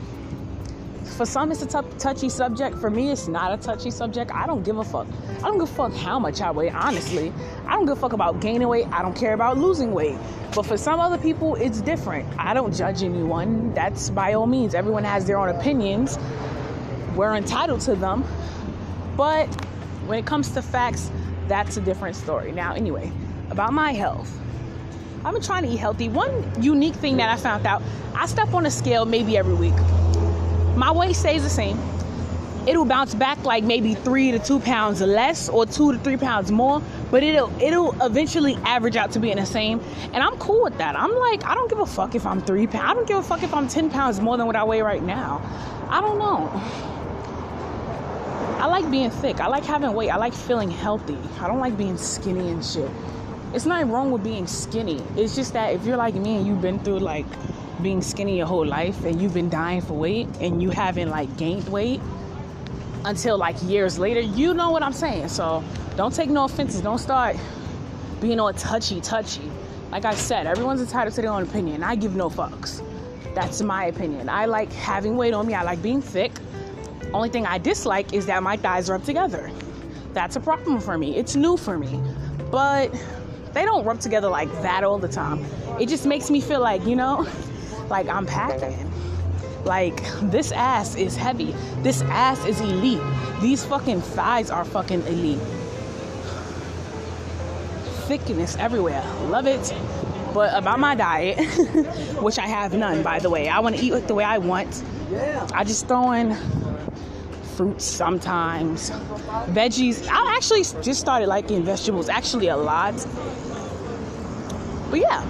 for 1.06 1.25
some 1.25 1.50
it's 1.53 1.62
a 1.62 1.67
t- 1.67 1.88
touchy 1.99 2.29
subject. 2.29 2.76
For 2.79 2.91
me, 2.91 3.11
it's 3.11 3.29
not 3.29 3.53
a 3.53 3.56
touchy 3.62 3.91
subject. 3.91 4.31
I 4.35 4.47
don't 4.47 4.62
give 4.62 4.79
a 4.79 4.85
fuck. 4.85 5.06
I 5.38 5.43
don't 5.43 5.58
give 5.58 5.70
a 5.70 5.75
fuck 5.75 5.93
how 5.94 6.19
much 6.19 6.41
I 6.41 6.50
weigh, 6.50 6.70
honestly. 6.70 7.32
I 7.67 7.73
don't 7.73 7.87
give 7.87 7.97
a 7.97 8.00
fuck 8.00 8.12
about 8.12 8.41
gaining 8.41 8.69
weight. 8.69 8.87
I 8.88 9.03
don't 9.03 9.17
care 9.17 9.35
about 9.35 9.58
losing 9.58 9.93
weight. 9.93 10.17
But 10.55 10.67
for 10.67 10.76
some 10.76 11.00
other 11.00 11.19
people, 11.19 11.55
it's 11.56 11.81
different. 11.81 12.29
I 12.38 12.55
don't 12.55 12.75
judge 12.75 13.03
anyone. 13.03 13.73
That's 13.75 14.11
by 14.11 14.35
all 14.35 14.47
means. 14.47 14.75
Everyone 14.75 15.05
has 15.05 15.26
their 15.26 15.38
own 15.38 15.49
opinions. 15.49 16.19
We're 17.15 17.34
entitled 17.34 17.81
to 17.82 17.94
them. 17.94 18.25
But 19.17 19.46
when 20.06 20.19
it 20.19 20.27
comes 20.27 20.51
to 20.51 20.63
facts, 20.63 21.10
that's 21.48 21.77
a 21.77 21.81
different 21.81 22.17
story. 22.17 22.53
Now, 22.53 22.75
anyway, 22.75 23.10
about 23.51 23.72
my 23.72 23.93
health. 23.93 24.32
I've 25.25 25.32
been 25.32 25.43
trying 25.43 25.65
to 25.65 25.69
eat 25.69 25.79
healthy. 25.79 26.08
One 26.08 26.63
unique 26.63 26.94
thing 26.94 27.17
that 27.17 27.31
I 27.31 27.36
found 27.36 27.67
out 27.67 27.82
I 28.15 28.27
step 28.27 28.55
on 28.55 28.65
a 28.65 28.70
scale 28.70 29.05
maybe 29.05 29.36
every 29.36 29.55
week 29.55 29.75
my 30.76 30.92
weight 30.92 31.16
stays 31.16 31.42
the 31.42 31.50
same. 31.50 31.78
It'll 32.66 32.84
bounce 32.84 33.14
back 33.14 33.44
like 33.44 33.62
maybe 33.62 33.94
three 33.94 34.32
to 34.32 34.38
two 34.38 34.58
pounds 34.58 35.00
less 35.00 35.48
or 35.48 35.66
two 35.66 35.92
to 35.92 35.98
three 35.98 36.16
pounds 36.16 36.50
more, 36.50 36.82
but 37.10 37.22
it'll 37.22 37.52
it'll 37.62 38.00
eventually 38.02 38.56
average 38.64 38.96
out 38.96 39.12
to 39.12 39.20
being 39.20 39.36
the 39.36 39.46
same. 39.46 39.80
And 40.12 40.16
I'm 40.16 40.36
cool 40.38 40.64
with 40.64 40.76
that. 40.78 40.98
I'm 40.98 41.14
like, 41.14 41.44
I 41.44 41.54
don't 41.54 41.70
give 41.70 41.78
a 41.78 41.86
fuck 41.86 42.14
if 42.14 42.26
I'm 42.26 42.40
three 42.42 42.66
pounds. 42.66 42.90
I 42.90 42.94
don't 42.94 43.06
give 43.06 43.18
a 43.18 43.22
fuck 43.22 43.42
if 43.44 43.54
I'm 43.54 43.68
ten 43.68 43.88
pounds 43.88 44.20
more 44.20 44.36
than 44.36 44.46
what 44.46 44.56
I 44.56 44.64
weigh 44.64 44.82
right 44.82 45.02
now. 45.02 45.40
I 45.88 46.00
don't 46.00 46.18
know. 46.18 46.50
I 48.58 48.66
like 48.66 48.90
being 48.90 49.10
thick. 49.10 49.38
I 49.38 49.46
like 49.46 49.64
having 49.64 49.92
weight. 49.92 50.10
I 50.10 50.16
like 50.16 50.34
feeling 50.34 50.70
healthy. 50.70 51.18
I 51.40 51.46
don't 51.46 51.60
like 51.60 51.78
being 51.78 51.96
skinny 51.96 52.48
and 52.48 52.64
shit. 52.64 52.90
It's 53.54 53.64
nothing 53.64 53.92
wrong 53.92 54.10
with 54.10 54.24
being 54.24 54.48
skinny. 54.48 55.00
It's 55.16 55.36
just 55.36 55.52
that 55.52 55.72
if 55.72 55.86
you're 55.86 55.96
like 55.96 56.14
me 56.14 56.36
and 56.36 56.46
you've 56.46 56.60
been 56.62 56.80
through 56.80 56.98
like 56.98 57.26
being 57.82 58.00
skinny 58.00 58.38
your 58.38 58.46
whole 58.46 58.66
life 58.66 59.04
and 59.04 59.20
you've 59.20 59.34
been 59.34 59.50
dying 59.50 59.80
for 59.80 59.94
weight 59.94 60.28
and 60.40 60.62
you 60.62 60.70
haven't 60.70 61.10
like 61.10 61.34
gained 61.36 61.68
weight 61.68 62.00
until 63.04 63.38
like 63.38 63.56
years 63.62 63.98
later, 63.98 64.20
you 64.20 64.54
know 64.54 64.70
what 64.70 64.82
I'm 64.82 64.92
saying. 64.92 65.28
So 65.28 65.62
don't 65.96 66.14
take 66.14 66.30
no 66.30 66.44
offenses. 66.44 66.80
Don't 66.80 66.98
start 66.98 67.36
being 68.20 68.40
all 68.40 68.52
touchy 68.52 69.00
touchy. 69.00 69.50
Like 69.90 70.04
I 70.04 70.14
said, 70.14 70.46
everyone's 70.46 70.80
entitled 70.80 71.14
to 71.14 71.22
their 71.22 71.30
own 71.30 71.42
opinion. 71.42 71.82
I 71.82 71.94
give 71.94 72.16
no 72.16 72.28
fucks. 72.28 72.82
That's 73.34 73.62
my 73.62 73.86
opinion. 73.86 74.28
I 74.28 74.46
like 74.46 74.72
having 74.72 75.16
weight 75.16 75.34
on 75.34 75.46
me. 75.46 75.54
I 75.54 75.62
like 75.62 75.82
being 75.82 76.02
thick. 76.02 76.32
Only 77.12 77.28
thing 77.28 77.46
I 77.46 77.58
dislike 77.58 78.12
is 78.12 78.26
that 78.26 78.42
my 78.42 78.56
thighs 78.56 78.88
rub 78.88 79.04
together. 79.04 79.50
That's 80.12 80.36
a 80.36 80.40
problem 80.40 80.80
for 80.80 80.98
me. 80.98 81.16
It's 81.16 81.36
new 81.36 81.56
for 81.56 81.78
me. 81.78 82.00
But 82.50 82.92
they 83.52 83.64
don't 83.64 83.84
rub 83.84 84.00
together 84.00 84.28
like 84.28 84.50
that 84.62 84.84
all 84.84 84.98
the 84.98 85.08
time. 85.08 85.44
It 85.80 85.88
just 85.88 86.06
makes 86.06 86.30
me 86.30 86.40
feel 86.40 86.60
like, 86.60 86.84
you 86.86 86.96
know, 86.96 87.26
like 87.88 88.08
I'm 88.08 88.26
packing. 88.26 88.90
Like 89.64 90.02
this 90.22 90.52
ass 90.52 90.94
is 90.94 91.16
heavy. 91.16 91.55
This 91.82 92.02
ass 92.02 92.44
is 92.46 92.60
elite. 92.60 93.02
These 93.40 93.64
fucking 93.64 94.00
thighs 94.00 94.50
are 94.50 94.64
fucking 94.64 95.02
elite. 95.02 95.40
Thickness 98.06 98.56
everywhere. 98.56 99.02
Love 99.24 99.46
it. 99.46 99.74
But 100.32 100.55
about 100.55 100.78
my 100.78 100.94
diet, 100.94 101.38
which 102.22 102.38
I 102.38 102.46
have 102.46 102.74
none 102.74 103.02
by 103.02 103.19
the 103.19 103.31
way. 103.31 103.48
I 103.48 103.58
want 103.58 103.76
to 103.76 103.82
eat 103.82 104.06
the 104.06 104.14
way 104.14 104.24
I 104.24 104.38
want. 104.38 104.84
I 105.52 105.64
just 105.64 105.88
throw 105.88 106.12
in 106.12 106.36
fruits 107.56 107.84
sometimes. 107.84 108.90
Veggies, 109.50 110.06
I 110.08 110.34
actually 110.36 110.62
just 110.82 111.00
started 111.00 111.26
liking 111.26 111.62
vegetables 111.64 112.08
actually 112.08 112.48
a 112.48 112.56
lot. 112.56 112.94
But 114.90 115.00
yeah, 115.00 115.26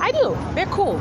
I 0.00 0.12
do. 0.12 0.36
They're 0.54 0.66
cool. 0.66 1.00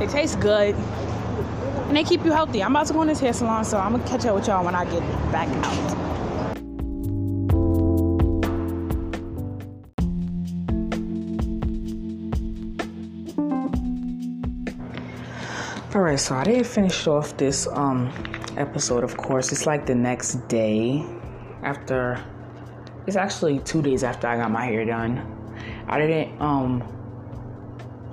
They 0.00 0.06
taste 0.06 0.40
good. 0.40 0.74
And 0.74 1.94
they 1.94 2.04
keep 2.04 2.24
you 2.24 2.32
healthy. 2.32 2.62
I'm 2.62 2.70
about 2.70 2.86
to 2.86 2.94
go 2.94 3.02
in 3.02 3.08
this 3.08 3.20
hair 3.20 3.34
salon, 3.34 3.66
so 3.66 3.76
I'm 3.76 3.92
gonna 3.92 4.08
catch 4.08 4.24
up 4.24 4.34
with 4.34 4.46
y'all 4.46 4.64
when 4.64 4.74
I 4.74 4.86
get 4.86 5.02
back 5.30 5.46
out. 5.48 5.96
All 15.94 16.00
right, 16.00 16.18
so 16.18 16.34
I 16.34 16.44
didn't 16.44 16.64
finish 16.64 17.06
off 17.06 17.36
this 17.36 17.66
um 17.66 18.10
episode. 18.56 19.04
Of 19.04 19.18
course, 19.18 19.52
it's 19.52 19.66
like 19.66 19.84
the 19.84 19.94
next 19.94 20.48
day 20.48 21.04
after. 21.62 22.24
It's 23.06 23.16
actually 23.16 23.58
two 23.58 23.82
days 23.82 24.02
after 24.02 24.28
I 24.28 24.38
got 24.38 24.50
my 24.50 24.64
hair 24.64 24.86
done. 24.86 25.20
I 25.88 25.98
didn't 25.98 26.40
um 26.40 26.82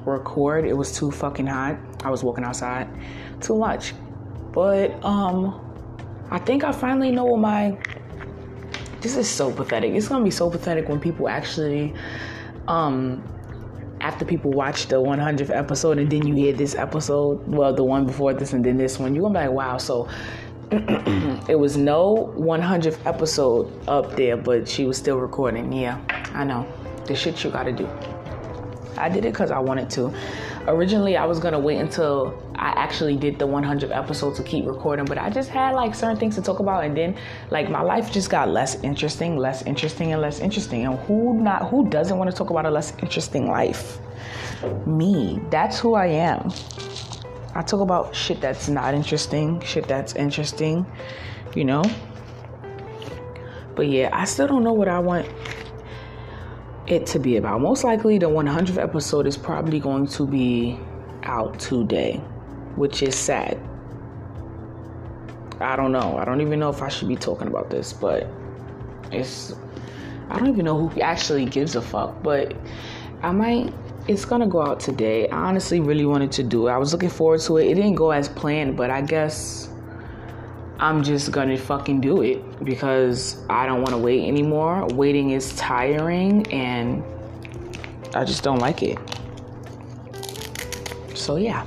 record. 0.07 0.65
It 0.65 0.75
was 0.75 0.91
too 0.91 1.11
fucking 1.11 1.47
hot. 1.47 1.77
I 2.03 2.09
was 2.09 2.23
walking 2.23 2.43
outside 2.43 2.87
too 3.41 3.57
much. 3.57 3.93
But 4.51 5.03
um 5.03 5.63
I 6.29 6.39
think 6.39 6.63
I 6.63 6.71
finally 6.71 7.11
know 7.11 7.25
what 7.25 7.39
my 7.39 7.77
this 9.01 9.15
is 9.15 9.29
so 9.29 9.51
pathetic. 9.51 9.93
It's 9.93 10.07
gonna 10.07 10.23
be 10.23 10.31
so 10.31 10.49
pathetic 10.49 10.89
when 10.89 10.99
people 10.99 11.29
actually 11.29 11.93
um 12.67 13.23
after 14.01 14.25
people 14.25 14.51
watch 14.51 14.87
the 14.87 14.95
100th 14.95 15.49
episode 15.49 15.97
and 15.97 16.09
then 16.09 16.25
you 16.25 16.35
hear 16.35 16.53
this 16.53 16.75
episode, 16.75 17.45
well, 17.47 17.73
the 17.73 17.83
one 17.83 18.05
before 18.05 18.33
this 18.33 18.53
and 18.53 18.63
then 18.63 18.77
this 18.77 18.99
one, 18.99 19.15
you're 19.15 19.23
gonna 19.23 19.39
be 19.39 19.47
like, 19.47 19.55
wow. 19.55 19.77
So 19.77 20.07
it 20.71 21.57
was 21.57 21.77
no 21.77 22.33
100th 22.37 23.05
episode 23.05 23.71
up 23.87 24.15
there, 24.15 24.37
but 24.37 24.67
she 24.67 24.85
was 24.85 24.97
still 24.97 25.17
recording. 25.17 25.71
Yeah, 25.71 25.99
I 26.33 26.43
know. 26.43 26.67
The 27.05 27.15
shit 27.15 27.43
you 27.43 27.49
gotta 27.49 27.71
do. 27.71 27.87
I 28.97 29.09
did 29.09 29.25
it 29.25 29.33
because 29.33 29.51
I 29.51 29.59
wanted 29.59 29.89
to. 29.91 30.13
Originally, 30.67 31.15
I 31.17 31.25
was 31.25 31.39
gonna 31.39 31.59
wait 31.59 31.77
until 31.77 32.41
I 32.55 32.69
actually 32.69 33.15
did 33.15 33.39
the 33.39 33.47
100 33.47 33.91
episode 33.91 34.35
to 34.35 34.43
keep 34.43 34.65
recording, 34.65 35.05
but 35.05 35.17
I 35.17 35.29
just 35.29 35.49
had 35.49 35.75
like 35.75 35.95
certain 35.95 36.17
things 36.17 36.35
to 36.35 36.41
talk 36.41 36.59
about, 36.59 36.83
and 36.83 36.95
then 36.95 37.15
like 37.51 37.69
my 37.69 37.81
life 37.81 38.11
just 38.11 38.29
got 38.29 38.49
less 38.49 38.75
interesting, 38.83 39.37
less 39.37 39.61
interesting, 39.63 40.11
and 40.13 40.21
less 40.21 40.39
interesting. 40.39 40.85
And 40.85 40.99
who 40.99 41.39
not 41.41 41.69
who 41.69 41.89
doesn't 41.89 42.17
want 42.17 42.29
to 42.29 42.35
talk 42.35 42.49
about 42.49 42.65
a 42.65 42.71
less 42.71 42.93
interesting 42.99 43.47
life? 43.47 43.99
Me. 44.85 45.39
That's 45.49 45.79
who 45.79 45.93
I 45.95 46.07
am. 46.07 46.51
I 47.55 47.61
talk 47.61 47.81
about 47.81 48.15
shit 48.15 48.41
that's 48.41 48.69
not 48.69 48.93
interesting, 48.93 49.61
shit 49.61 49.87
that's 49.87 50.15
interesting, 50.15 50.85
you 51.55 51.65
know. 51.65 51.83
But 53.75 53.87
yeah, 53.87 54.09
I 54.11 54.25
still 54.25 54.47
don't 54.47 54.63
know 54.63 54.73
what 54.73 54.87
I 54.87 54.99
want 54.99 55.27
it 56.87 57.05
to 57.07 57.19
be 57.19 57.37
about. 57.37 57.61
Most 57.61 57.83
likely, 57.83 58.17
the 58.17 58.29
100th 58.29 58.81
episode 58.81 59.27
is 59.27 59.37
probably 59.37 59.79
going 59.79 60.07
to 60.07 60.25
be 60.25 60.79
out 61.23 61.59
today, 61.59 62.17
which 62.75 63.03
is 63.03 63.15
sad. 63.15 63.59
I 65.59 65.75
don't 65.75 65.91
know. 65.91 66.17
I 66.17 66.25
don't 66.25 66.41
even 66.41 66.59
know 66.59 66.69
if 66.69 66.81
I 66.81 66.87
should 66.87 67.07
be 67.07 67.15
talking 67.15 67.47
about 67.47 67.69
this, 67.69 67.93
but 67.93 68.27
it's. 69.11 69.53
I 70.29 70.37
don't 70.37 70.49
even 70.49 70.65
know 70.65 70.87
who 70.87 71.01
actually 71.01 71.45
gives 71.45 71.75
a 71.75 71.81
fuck, 71.81 72.21
but 72.23 72.53
I 73.21 73.31
might. 73.31 73.73
It's 74.07 74.23
gonna 74.23 74.47
go 74.47 74.61
out 74.61 74.79
today. 74.79 75.27
I 75.29 75.37
honestly 75.37 75.79
really 75.79 76.05
wanted 76.05 76.31
to 76.33 76.43
do 76.43 76.67
it. 76.67 76.71
I 76.71 76.77
was 76.77 76.93
looking 76.93 77.09
forward 77.09 77.41
to 77.41 77.57
it. 77.57 77.67
It 77.67 77.75
didn't 77.75 77.95
go 77.95 78.11
as 78.11 78.29
planned, 78.29 78.77
but 78.77 78.89
I 78.89 79.01
guess 79.01 79.66
I'm 80.79 81.03
just 81.03 81.31
gonna 81.31 81.57
fucking 81.57 82.01
do 82.01 82.21
it 82.21 82.63
because 82.63 83.43
I 83.49 83.65
don't 83.65 83.81
wanna 83.81 83.97
wait 83.97 84.27
anymore. 84.27 84.85
Waiting 84.93 85.31
is 85.31 85.55
tiring 85.55 86.51
and 86.53 87.03
I 88.13 88.23
just 88.23 88.43
don't 88.43 88.59
like 88.59 88.83
it. 88.83 88.99
So, 91.15 91.35
yeah. 91.35 91.65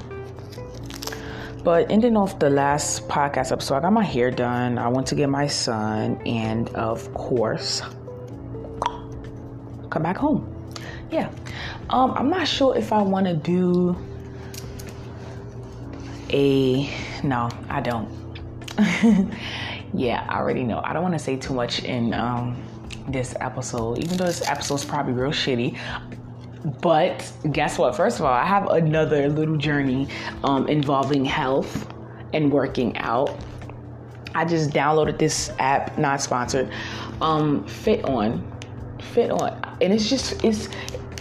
But 1.63 1.91
ending 1.91 2.17
off 2.17 2.39
the 2.39 2.49
last 2.49 3.09
podcast 3.09 3.53
episode, 3.53 3.77
I 3.77 3.81
got 3.81 3.93
my 3.93 4.03
hair 4.03 4.31
done. 4.31 4.79
I 4.79 4.89
went 4.89 5.07
to 5.09 5.15
get 5.15 5.29
my 5.29 5.47
son, 5.47 6.17
and 6.25 6.71
of 6.71 7.13
course, 7.13 7.83
come 9.91 10.03
back 10.03 10.17
home. 10.17 10.49
Yeah. 11.11 11.31
Um, 11.91 12.13
I'm 12.13 12.31
not 12.31 12.49
sure 12.49 12.75
if 12.77 12.93
I 12.93 13.03
want 13.03 13.27
to 13.27 13.35
do 13.35 13.95
a. 16.31 16.89
No, 17.23 17.51
I 17.69 17.83
don't. 17.83 18.09
yeah, 19.95 20.27
I 20.29 20.39
already 20.39 20.65
know. 20.65 20.81
I 20.85 20.93
don't 20.93 21.03
want 21.03 21.15
to 21.15 21.19
say 21.19 21.37
too 21.37 21.55
much 21.55 21.83
in 21.85 22.15
um, 22.15 22.63
this 23.09 23.35
episode, 23.41 23.99
even 23.99 24.17
though 24.17 24.27
this 24.27 24.47
episode's 24.49 24.85
probably 24.85 25.13
real 25.13 25.31
shitty. 25.31 25.79
But 26.81 27.31
guess 27.53 27.79
what? 27.79 27.97
First 27.97 28.19
of 28.19 28.27
all, 28.27 28.33
I 28.33 28.45
have 28.45 28.69
another 28.69 29.29
little 29.29 29.57
journey 29.57 30.09
um, 30.45 30.69
involving 30.69 31.25
health 31.25 31.93
and 32.33 32.53
working 32.53 32.97
out. 32.99 33.35
I 34.35 34.45
just 34.45 34.71
downloaded 34.71 35.19
this 35.19 35.51
app, 35.59 35.99
not 35.99 36.21
sponsored, 36.21 36.71
um, 37.21 37.65
FitOn, 37.65 38.43
Fit 39.03 39.31
On, 39.31 39.77
and 39.81 39.93
it's 39.93 40.09
just 40.09 40.45
it's. 40.45 40.69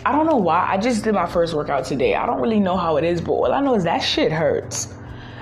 I 0.06 0.12
don't 0.12 0.28
know 0.28 0.38
why. 0.38 0.68
I 0.70 0.78
just 0.78 1.04
did 1.04 1.14
my 1.14 1.26
first 1.26 1.54
workout 1.54 1.86
today. 1.86 2.16
I 2.16 2.26
don't 2.26 2.40
really 2.40 2.60
know 2.60 2.78
how 2.78 2.98
it 2.98 3.04
is, 3.04 3.20
but 3.22 3.34
all 3.34 3.52
I 3.52 3.60
know 3.62 3.76
is 3.76 3.84
that 3.84 4.00
shit 4.00 4.32
hurts. 4.32 4.94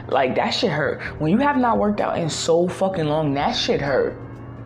Like 0.10 0.36
that 0.36 0.52
shit 0.52 0.72
hurt. 0.72 1.02
When 1.20 1.32
you 1.32 1.38
have 1.40 1.58
not 1.58 1.78
worked 1.78 2.00
out 2.00 2.18
in 2.18 2.30
so 2.30 2.68
fucking 2.68 3.06
long, 3.06 3.34
that 3.34 3.52
shit 3.54 3.82
hurt. 3.82 4.16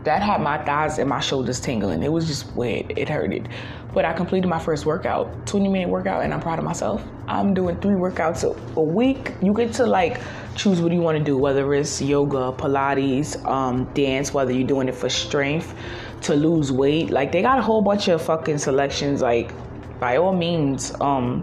That 0.03 0.21
had 0.21 0.41
my 0.41 0.63
thighs 0.63 0.97
and 0.97 1.09
my 1.09 1.19
shoulders 1.19 1.59
tingling. 1.59 2.01
It 2.01 2.11
was 2.11 2.27
just 2.27 2.55
weird. 2.55 2.97
It 2.97 3.07
hurted. 3.07 3.49
But 3.93 4.05
I 4.05 4.13
completed 4.13 4.47
my 4.47 4.57
first 4.57 4.85
workout, 4.85 5.45
20 5.47 5.67
minute 5.67 5.89
workout, 5.89 6.23
and 6.23 6.33
I'm 6.33 6.39
proud 6.39 6.59
of 6.59 6.65
myself. 6.65 7.03
I'm 7.27 7.53
doing 7.53 7.79
three 7.81 7.95
workouts 7.95 8.43
a, 8.43 8.79
a 8.79 8.83
week. 8.83 9.33
You 9.41 9.53
get 9.53 9.73
to 9.73 9.85
like 9.85 10.19
choose 10.55 10.81
what 10.81 10.91
you 10.91 11.01
want 11.01 11.17
to 11.17 11.23
do, 11.23 11.37
whether 11.37 11.73
it's 11.73 12.01
yoga, 12.01 12.53
Pilates, 12.57 13.43
um, 13.45 13.85
dance, 13.93 14.33
whether 14.33 14.51
you're 14.51 14.67
doing 14.67 14.87
it 14.87 14.95
for 14.95 15.09
strength, 15.09 15.75
to 16.21 16.35
lose 16.35 16.71
weight. 16.71 17.09
Like 17.09 17.31
they 17.31 17.41
got 17.41 17.59
a 17.59 17.61
whole 17.61 17.81
bunch 17.81 18.07
of 18.07 18.21
fucking 18.21 18.59
selections. 18.59 19.21
Like 19.21 19.51
by 19.99 20.17
all 20.17 20.33
means, 20.33 20.93
um, 21.01 21.41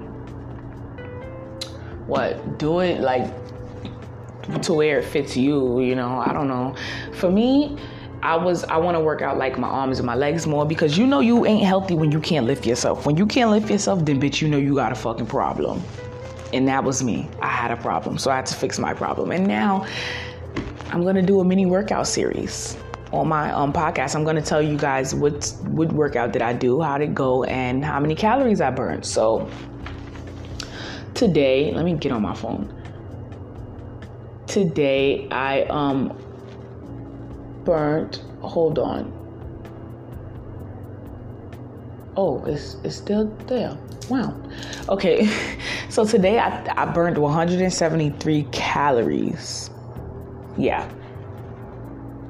what 2.06 2.58
do 2.58 2.80
it 2.80 3.00
like 3.00 3.30
to 4.62 4.72
where 4.72 4.98
it 4.98 5.04
fits 5.04 5.36
you. 5.36 5.80
You 5.80 5.94
know, 5.94 6.22
I 6.24 6.32
don't 6.32 6.48
know. 6.48 6.74
For 7.12 7.30
me 7.30 7.78
I 8.22 8.36
was 8.36 8.64
I 8.64 8.76
want 8.78 8.96
to 8.96 9.00
work 9.00 9.22
out 9.22 9.38
like 9.38 9.58
my 9.58 9.68
arms 9.68 9.98
and 9.98 10.06
my 10.06 10.14
legs 10.14 10.46
more 10.46 10.66
because 10.66 10.98
you 10.98 11.06
know 11.06 11.20
you 11.20 11.46
ain't 11.46 11.64
healthy 11.64 11.94
when 11.94 12.10
you 12.10 12.20
can't 12.20 12.46
lift 12.46 12.66
yourself. 12.66 13.06
When 13.06 13.16
you 13.16 13.26
can't 13.26 13.50
lift 13.50 13.70
yourself, 13.70 14.04
then 14.04 14.20
bitch, 14.20 14.40
you 14.40 14.48
know 14.48 14.58
you 14.58 14.74
got 14.74 14.90
a 14.90 14.96
fucking 14.96 15.26
problem. 15.26 15.82
And 16.52 16.66
that 16.66 16.82
was 16.82 17.02
me. 17.04 17.28
I 17.40 17.48
had 17.48 17.70
a 17.70 17.76
problem, 17.76 18.18
so 18.18 18.30
I 18.30 18.36
had 18.36 18.46
to 18.46 18.54
fix 18.54 18.78
my 18.78 18.92
problem. 18.92 19.30
And 19.30 19.46
now 19.46 19.86
I'm 20.90 21.04
gonna 21.04 21.22
do 21.22 21.40
a 21.40 21.44
mini 21.44 21.66
workout 21.66 22.06
series 22.08 22.76
on 23.12 23.28
my 23.28 23.52
um, 23.52 23.72
podcast. 23.72 24.16
I'm 24.16 24.24
gonna 24.24 24.42
tell 24.42 24.62
you 24.62 24.76
guys 24.76 25.14
what 25.14 25.54
what 25.66 25.92
workout 25.92 26.32
did 26.32 26.42
I 26.42 26.54
do, 26.54 26.80
how 26.80 26.98
did 26.98 27.10
it 27.10 27.14
go, 27.14 27.44
and 27.44 27.84
how 27.84 28.00
many 28.00 28.16
calories 28.16 28.60
I 28.60 28.70
burned. 28.70 29.06
So 29.06 29.48
today, 31.14 31.72
let 31.72 31.84
me 31.84 31.94
get 31.94 32.10
on 32.10 32.22
my 32.22 32.34
phone. 32.34 32.77
Today 34.48 35.28
I 35.30 35.62
um 35.64 36.16
burnt. 37.64 38.24
Hold 38.40 38.78
on. 38.78 39.12
Oh, 42.16 42.42
it's, 42.46 42.76
it's 42.82 42.96
still 42.96 43.26
there. 43.46 43.76
Wow. 44.08 44.34
Okay. 44.88 45.28
So 45.90 46.04
today 46.04 46.38
I, 46.38 46.82
I 46.82 46.84
burned 46.84 47.16
173 47.16 48.42
calories. 48.52 49.70
Yeah. 50.58 50.88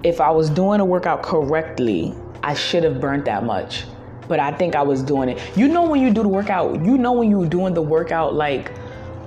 If 0.04 0.20
I 0.20 0.30
was 0.30 0.48
doing 0.48 0.78
a 0.78 0.84
workout 0.84 1.25
correctly, 1.25 2.14
I 2.44 2.54
should 2.54 2.84
have 2.84 3.00
burnt 3.00 3.25
that 3.25 3.44
much. 3.44 3.84
But 4.28 4.38
I 4.38 4.52
think 4.52 4.76
I 4.76 4.82
was 4.82 5.02
doing 5.02 5.28
it. 5.28 5.56
You 5.56 5.66
know 5.66 5.82
when 5.82 6.00
you 6.00 6.14
do 6.14 6.22
the 6.22 6.28
workout, 6.28 6.84
you 6.84 6.96
know 6.96 7.12
when 7.12 7.30
you're 7.30 7.48
doing 7.48 7.75
the 7.75 7.82
workout 7.82 8.34
like 8.34 8.72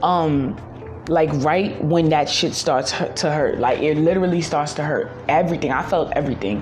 um 0.01 0.57
like 1.08 1.29
right 1.43 1.84
when 1.84 2.10
that 2.10 2.29
shit 2.29 2.53
starts 2.53 2.91
to 3.15 3.31
hurt. 3.31 3.60
Like 3.60 3.79
it 3.79 3.98
literally 3.98 4.41
starts 4.41 4.74
to 4.75 4.84
hurt. 4.84 5.12
Everything. 5.27 5.72
I 5.72 5.84
felt 5.84 6.12
everything. 6.13 6.62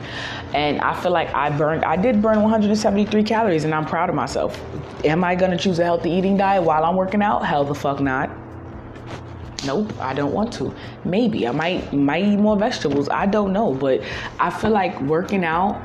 And 0.54 0.82
i 0.82 1.00
feel 1.00 1.12
like 1.12 1.32
i 1.36 1.56
burned 1.56 1.86
i 1.86 1.96
did 1.96 2.22
burn 2.22 2.42
173 2.42 3.24
calories 3.24 3.66
and 3.66 3.74
i'm 3.74 3.86
proud 3.86 4.10
of 4.10 4.16
myself. 4.16 4.60
Am 5.06 5.24
i 5.24 5.36
gonna 5.36 5.58
choose 5.58 5.80
a 5.80 5.84
healthy 5.84 6.12
eating 6.12 6.38
diet 6.38 6.64
while 6.64 6.84
i'm 6.86 6.96
working 6.96 7.22
out? 7.22 7.46
Hell 7.46 7.66
the 7.66 7.76
fuck 7.76 8.00
not. 8.00 8.30
Nope 9.66 9.92
i 10.00 10.14
don't 10.14 10.34
want 10.34 10.54
to. 10.54 10.74
Maybe. 11.04 11.48
I 11.48 11.52
might 11.52 11.92
might 11.94 12.24
eat 12.24 12.38
more 12.38 12.58
vegetables. 12.58 13.10
I 13.10 13.26
don't 13.26 13.52
know. 13.54 13.74
But 13.74 14.02
i 14.40 14.50
feel 14.50 14.72
like 14.72 15.00
working 15.02 15.44
out 15.44 15.82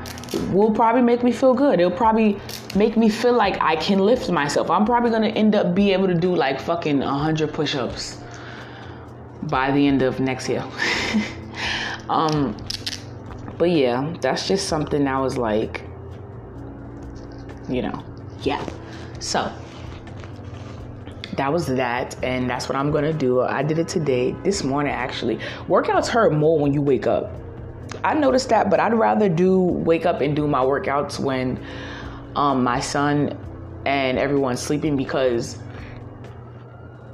will 0.51 0.71
probably 0.71 1.01
make 1.01 1.23
me 1.23 1.31
feel 1.31 1.53
good. 1.53 1.79
It'll 1.79 1.91
probably 1.91 2.39
make 2.75 2.97
me 2.97 3.09
feel 3.09 3.33
like 3.33 3.61
i 3.61 3.75
can 3.75 3.99
lift 3.99 4.29
myself. 4.29 4.71
I'm 4.71 4.85
probably 4.85 5.11
gonna 5.11 5.27
end 5.27 5.55
up 5.55 5.75
be 5.75 5.91
able 5.91 6.07
to 6.07 6.15
do 6.15 6.33
like 6.35 6.61
fucking 6.61 6.99
100 6.99 7.53
push-ups 7.53 8.17
by 9.47 9.71
the 9.71 9.87
end 9.87 10.01
of 10.01 10.19
next 10.19 10.49
year. 10.49 10.65
Um, 12.09 12.55
but 13.57 13.71
yeah, 13.71 14.15
that's 14.21 14.47
just 14.47 14.67
something 14.67 15.07
I 15.07 15.19
was 15.19 15.37
like, 15.37 15.83
you 17.67 17.81
know, 17.81 18.03
yeah. 18.41 18.63
So 19.19 19.51
that 21.37 21.51
was 21.51 21.65
that, 21.67 22.15
and 22.23 22.49
that's 22.49 22.69
what 22.69 22.75
I'm 22.75 22.91
gonna 22.91 23.13
do. 23.13 23.41
I 23.41 23.63
did 23.63 23.79
it 23.79 23.87
today, 23.87 24.35
this 24.43 24.63
morning 24.63 24.93
actually. 24.93 25.37
Workouts 25.67 26.07
hurt 26.07 26.33
more 26.33 26.59
when 26.59 26.73
you 26.73 26.81
wake 26.81 27.07
up. 27.07 27.31
I 28.03 28.13
noticed 28.13 28.49
that, 28.49 28.69
but 28.69 28.79
I'd 28.79 28.93
rather 28.93 29.29
do 29.29 29.59
wake 29.59 30.05
up 30.05 30.21
and 30.21 30.35
do 30.35 30.47
my 30.47 30.59
workouts 30.59 31.19
when 31.19 31.59
um, 32.35 32.63
my 32.63 32.79
son 32.79 33.37
and 33.85 34.19
everyone's 34.19 34.59
sleeping 34.59 34.95
because 34.95 35.57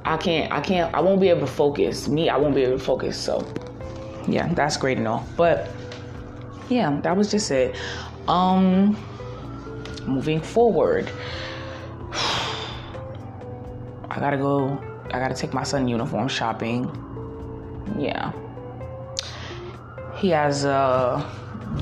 I 0.04 0.16
can't, 0.16 0.52
I 0.52 0.60
can't, 0.60 0.94
I 0.94 1.00
won't 1.00 1.20
be 1.20 1.28
able 1.28 1.40
to 1.40 1.46
focus. 1.46 2.08
Me, 2.08 2.28
I 2.28 2.36
won't 2.36 2.54
be 2.54 2.62
able 2.62 2.78
to 2.78 2.84
focus. 2.84 3.16
So, 3.16 3.46
yeah, 4.26 4.52
that's 4.54 4.76
great 4.76 4.98
and 4.98 5.06
all. 5.06 5.26
But 5.36 5.70
yeah, 6.68 7.00
that 7.02 7.16
was 7.16 7.30
just 7.30 7.50
it. 7.50 7.76
Um, 8.28 8.96
moving 10.06 10.40
forward, 10.40 11.10
I 12.12 14.16
gotta 14.18 14.36
go. 14.36 14.80
I 15.12 15.18
gotta 15.18 15.34
take 15.34 15.52
my 15.52 15.62
son 15.62 15.88
uniform 15.88 16.28
shopping. 16.28 16.90
Yeah, 17.98 18.32
he 20.16 20.30
has 20.30 20.64
a 20.64 21.28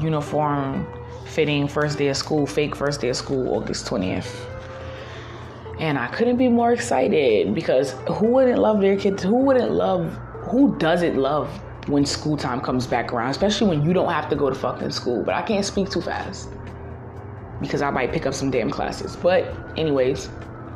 uniform 0.00 0.86
fitting 1.26 1.68
first 1.68 1.98
day 1.98 2.08
of 2.08 2.16
school, 2.16 2.46
fake 2.46 2.74
first 2.74 3.00
day 3.00 3.10
of 3.10 3.16
school, 3.16 3.54
August 3.54 3.86
twentieth. 3.86 4.49
And 5.80 5.98
I 5.98 6.08
couldn't 6.08 6.36
be 6.36 6.48
more 6.48 6.72
excited 6.72 7.54
because 7.54 7.92
who 8.06 8.26
wouldn't 8.26 8.58
love 8.58 8.82
their 8.82 8.96
kids? 8.96 9.22
Who 9.22 9.36
wouldn't 9.36 9.72
love? 9.72 10.12
Who 10.50 10.76
doesn't 10.76 11.16
love 11.16 11.48
when 11.86 12.04
school 12.04 12.36
time 12.36 12.60
comes 12.60 12.86
back 12.86 13.14
around, 13.14 13.30
especially 13.30 13.68
when 13.68 13.82
you 13.82 13.94
don't 13.94 14.12
have 14.12 14.28
to 14.28 14.36
go 14.36 14.50
to 14.50 14.54
fucking 14.54 14.90
school. 14.90 15.22
But 15.24 15.34
I 15.34 15.42
can't 15.42 15.64
speak 15.64 15.90
too 15.90 16.02
fast 16.02 16.50
because 17.62 17.80
I 17.80 17.88
might 17.88 18.12
pick 18.12 18.26
up 18.26 18.34
some 18.34 18.50
damn 18.50 18.70
classes. 18.70 19.16
But, 19.16 19.54
anyways, 19.78 20.28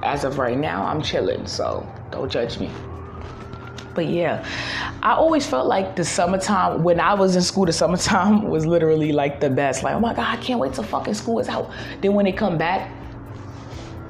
as 0.02 0.24
of 0.24 0.38
right 0.38 0.56
now, 0.56 0.84
I'm 0.86 1.02
chilling, 1.02 1.46
so 1.46 1.86
don't 2.10 2.32
judge 2.32 2.58
me. 2.58 2.70
But 3.94 4.06
yeah, 4.06 4.44
I 5.02 5.12
always 5.12 5.46
felt 5.46 5.66
like 5.66 5.96
the 5.96 6.04
summertime, 6.04 6.82
when 6.82 6.98
I 6.98 7.12
was 7.12 7.36
in 7.36 7.42
school, 7.42 7.66
the 7.66 7.72
summertime 7.72 8.42
was 8.48 8.64
literally 8.64 9.12
like 9.12 9.40
the 9.40 9.50
best. 9.50 9.82
Like, 9.82 9.94
oh 9.94 10.00
my 10.00 10.14
God, 10.14 10.26
I 10.26 10.40
can't 10.40 10.58
wait 10.58 10.72
till 10.72 10.84
fucking 10.84 11.14
school 11.14 11.38
is 11.40 11.48
out. 11.48 11.70
Then 12.00 12.14
when 12.14 12.24
they 12.24 12.32
come 12.32 12.56
back, 12.58 12.90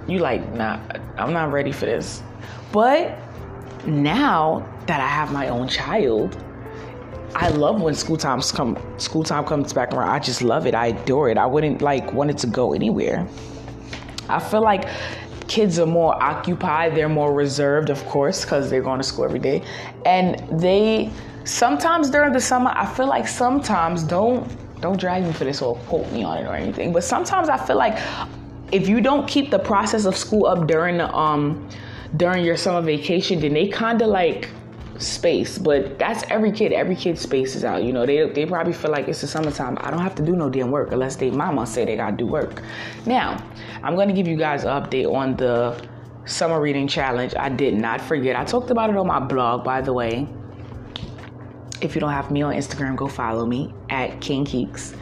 you 0.07 0.19
like, 0.19 0.53
nah, 0.55 0.81
I'm 1.17 1.33
not 1.33 1.53
ready 1.53 1.73
for 1.73 1.87
this. 1.87 2.23
But 2.73 3.19
now 3.87 4.69
that 4.87 5.01
I 5.01 5.07
have 5.07 5.33
my 5.33 5.49
own 5.49 5.69
child, 5.69 6.43
I 7.35 7.49
love 7.49 7.81
when 7.81 7.95
school 7.95 8.17
times 8.17 8.53
come 8.53 8.79
school 8.99 9.25
time 9.25 9.45
comes 9.45 9.73
back 9.73 9.93
around. 9.93 10.09
I 10.09 10.19
just 10.19 10.43
love 10.43 10.67
it. 10.67 10.75
I 10.75 10.89
adore 10.89 11.31
it. 11.31 11.39
I 11.39 11.47
wouldn't 11.47 11.83
like 11.83 12.13
want 12.13 12.31
it 12.31 12.39
to 12.39 12.47
go 12.47 12.73
anywhere. 12.73 13.27
I 14.29 14.39
feel 14.39 14.63
like 14.63 14.89
kids 15.49 15.79
are 15.79 15.87
more 15.87 16.21
occupied, 16.23 16.95
they're 16.95 17.09
more 17.09 17.35
reserved, 17.35 17.91
of 17.91 18.03
course, 18.07 18.45
because 18.45 18.71
they're 18.71 18.83
going 18.83 18.99
to 18.99 19.05
school 19.05 19.25
every 19.25 19.39
day. 19.41 19.63
And 20.07 20.39
they 20.61 21.11
sometimes 21.45 22.09
during 22.11 22.33
the 22.33 22.41
summer, 22.41 22.73
I 22.75 22.87
feel 22.87 23.07
like 23.07 23.29
sometimes 23.29 24.05
don't 24.05 24.49
don't 24.81 24.99
drag 24.99 25.25
me 25.25 25.33
for 25.33 25.45
this 25.45 25.63
or 25.63 25.77
quote 25.89 26.11
me 26.13 26.25
on 26.25 26.39
it 26.39 26.47
or 26.47 26.55
anything, 26.55 26.93
but 26.93 27.05
sometimes 27.05 27.49
I 27.49 27.57
feel 27.57 27.77
like 27.77 27.99
if 28.73 28.88
you 28.88 29.00
don't 29.00 29.28
keep 29.28 29.50
the 29.50 29.59
process 29.59 30.04
of 30.04 30.16
school 30.16 30.47
up 30.47 30.66
during 30.66 30.99
the 30.99 31.14
um 31.14 31.68
during 32.16 32.44
your 32.44 32.56
summer 32.56 32.80
vacation, 32.80 33.40
then 33.40 33.54
they 33.54 33.68
kind 33.68 34.00
of 34.00 34.09
like 34.09 34.49
space. 34.99 35.59
But 35.59 35.99
that's 35.99 36.25
every 36.30 36.52
kid. 36.52 36.73
Every 36.73 36.97
kid 36.97 37.18
spaces 37.18 37.64
out. 37.64 37.83
You 37.83 37.92
know, 37.92 38.06
they 38.06 38.28
they 38.30 38.47
probably 38.47 38.73
feel 38.73 38.90
like 38.90 39.09
it's 39.09 39.21
the 39.21 39.26
summertime. 39.26 39.77
I 39.81 39.90
don't 39.90 40.03
have 40.03 40.14
to 40.16 40.22
do 40.22 40.37
no 40.37 40.48
damn 40.48 40.70
work 40.70 40.92
unless 40.92 41.16
they 41.16 41.31
mama 41.31 41.66
say 41.66 41.85
they 41.85 41.96
gotta 41.96 42.16
do 42.16 42.27
work. 42.27 42.62
Now, 43.07 43.42
I'm 43.83 43.96
gonna 43.96 44.12
give 44.12 44.29
you 44.29 44.37
guys 44.37 44.64
an 44.64 44.70
update 44.70 45.12
on 45.12 45.37
the 45.37 45.81
summer 46.24 46.61
reading 46.61 46.88
challenge. 46.88 47.35
I 47.38 47.48
did 47.48 47.74
not 47.74 48.00
forget. 48.00 48.37
I 48.37 48.44
talked 48.44 48.70
about 48.70 48.90
it 48.90 48.96
on 48.96 49.07
my 49.07 49.20
blog, 49.20 49.64
by 49.64 49.81
the 49.81 49.92
way. 49.92 50.27
If 51.81 51.94
you 51.94 52.00
don't 52.00 52.12
have 52.12 52.31
me 52.31 52.40
on 52.40 52.55
Instagram, 52.55 52.96
go 52.96 53.09
follow 53.09 53.44
me 53.44 53.74
at 53.90 54.20
King 54.20 54.46
Kiiks 54.46 54.96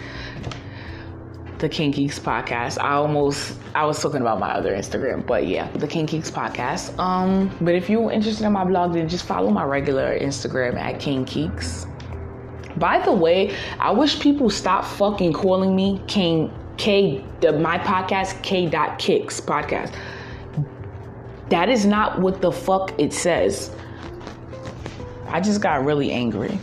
the 1.63 1.69
King 1.69 1.93
Kiiks 1.93 2.19
podcast. 2.21 2.77
I 2.83 2.95
almost 2.95 3.57
I 3.75 3.87
was 3.87 4.03
talking 4.03 4.21
about 4.21 4.41
my 4.41 4.51
other 4.51 4.75
Instagram, 4.75 5.25
but 5.25 5.47
yeah, 5.47 5.71
the 5.77 5.87
King 5.87 6.07
Kiiks 6.07 6.31
podcast. 6.31 6.99
Um, 6.99 7.57
but 7.61 7.75
if 7.75 7.89
you're 7.89 8.11
interested 8.11 8.45
in 8.45 8.53
my 8.53 8.65
blog, 8.65 8.93
then 8.93 9.09
just 9.09 9.25
follow 9.25 9.49
my 9.49 9.65
regular 9.65 10.19
Instagram 10.19 10.75
at 10.75 11.01
King 11.01 11.25
Kiiks. 11.25 11.89
By 12.79 12.99
the 12.99 13.13
way, 13.13 13.55
I 13.79 13.93
wish 13.93 14.19
people 14.21 14.51
stop 14.51 14.85
fucking 14.85 15.33
calling 15.33 15.75
me 15.77 16.03
King 16.09 16.53
K 16.79 17.25
the 17.41 17.53
my 17.53 17.79
podcast 17.79 18.43
K 18.43 18.67
dot 18.67 18.99
Kicks 18.99 19.41
podcast. 19.41 19.95
That 21.49 21.69
is 21.69 21.87
not 21.87 22.21
what 22.21 22.43
the 22.43 22.51
fuck 22.51 22.93
it 22.99 23.13
says. 23.13 23.71
I 25.29 25.41
just 25.41 25.61
got 25.61 25.85
really 25.85 26.11
angry 26.11 26.59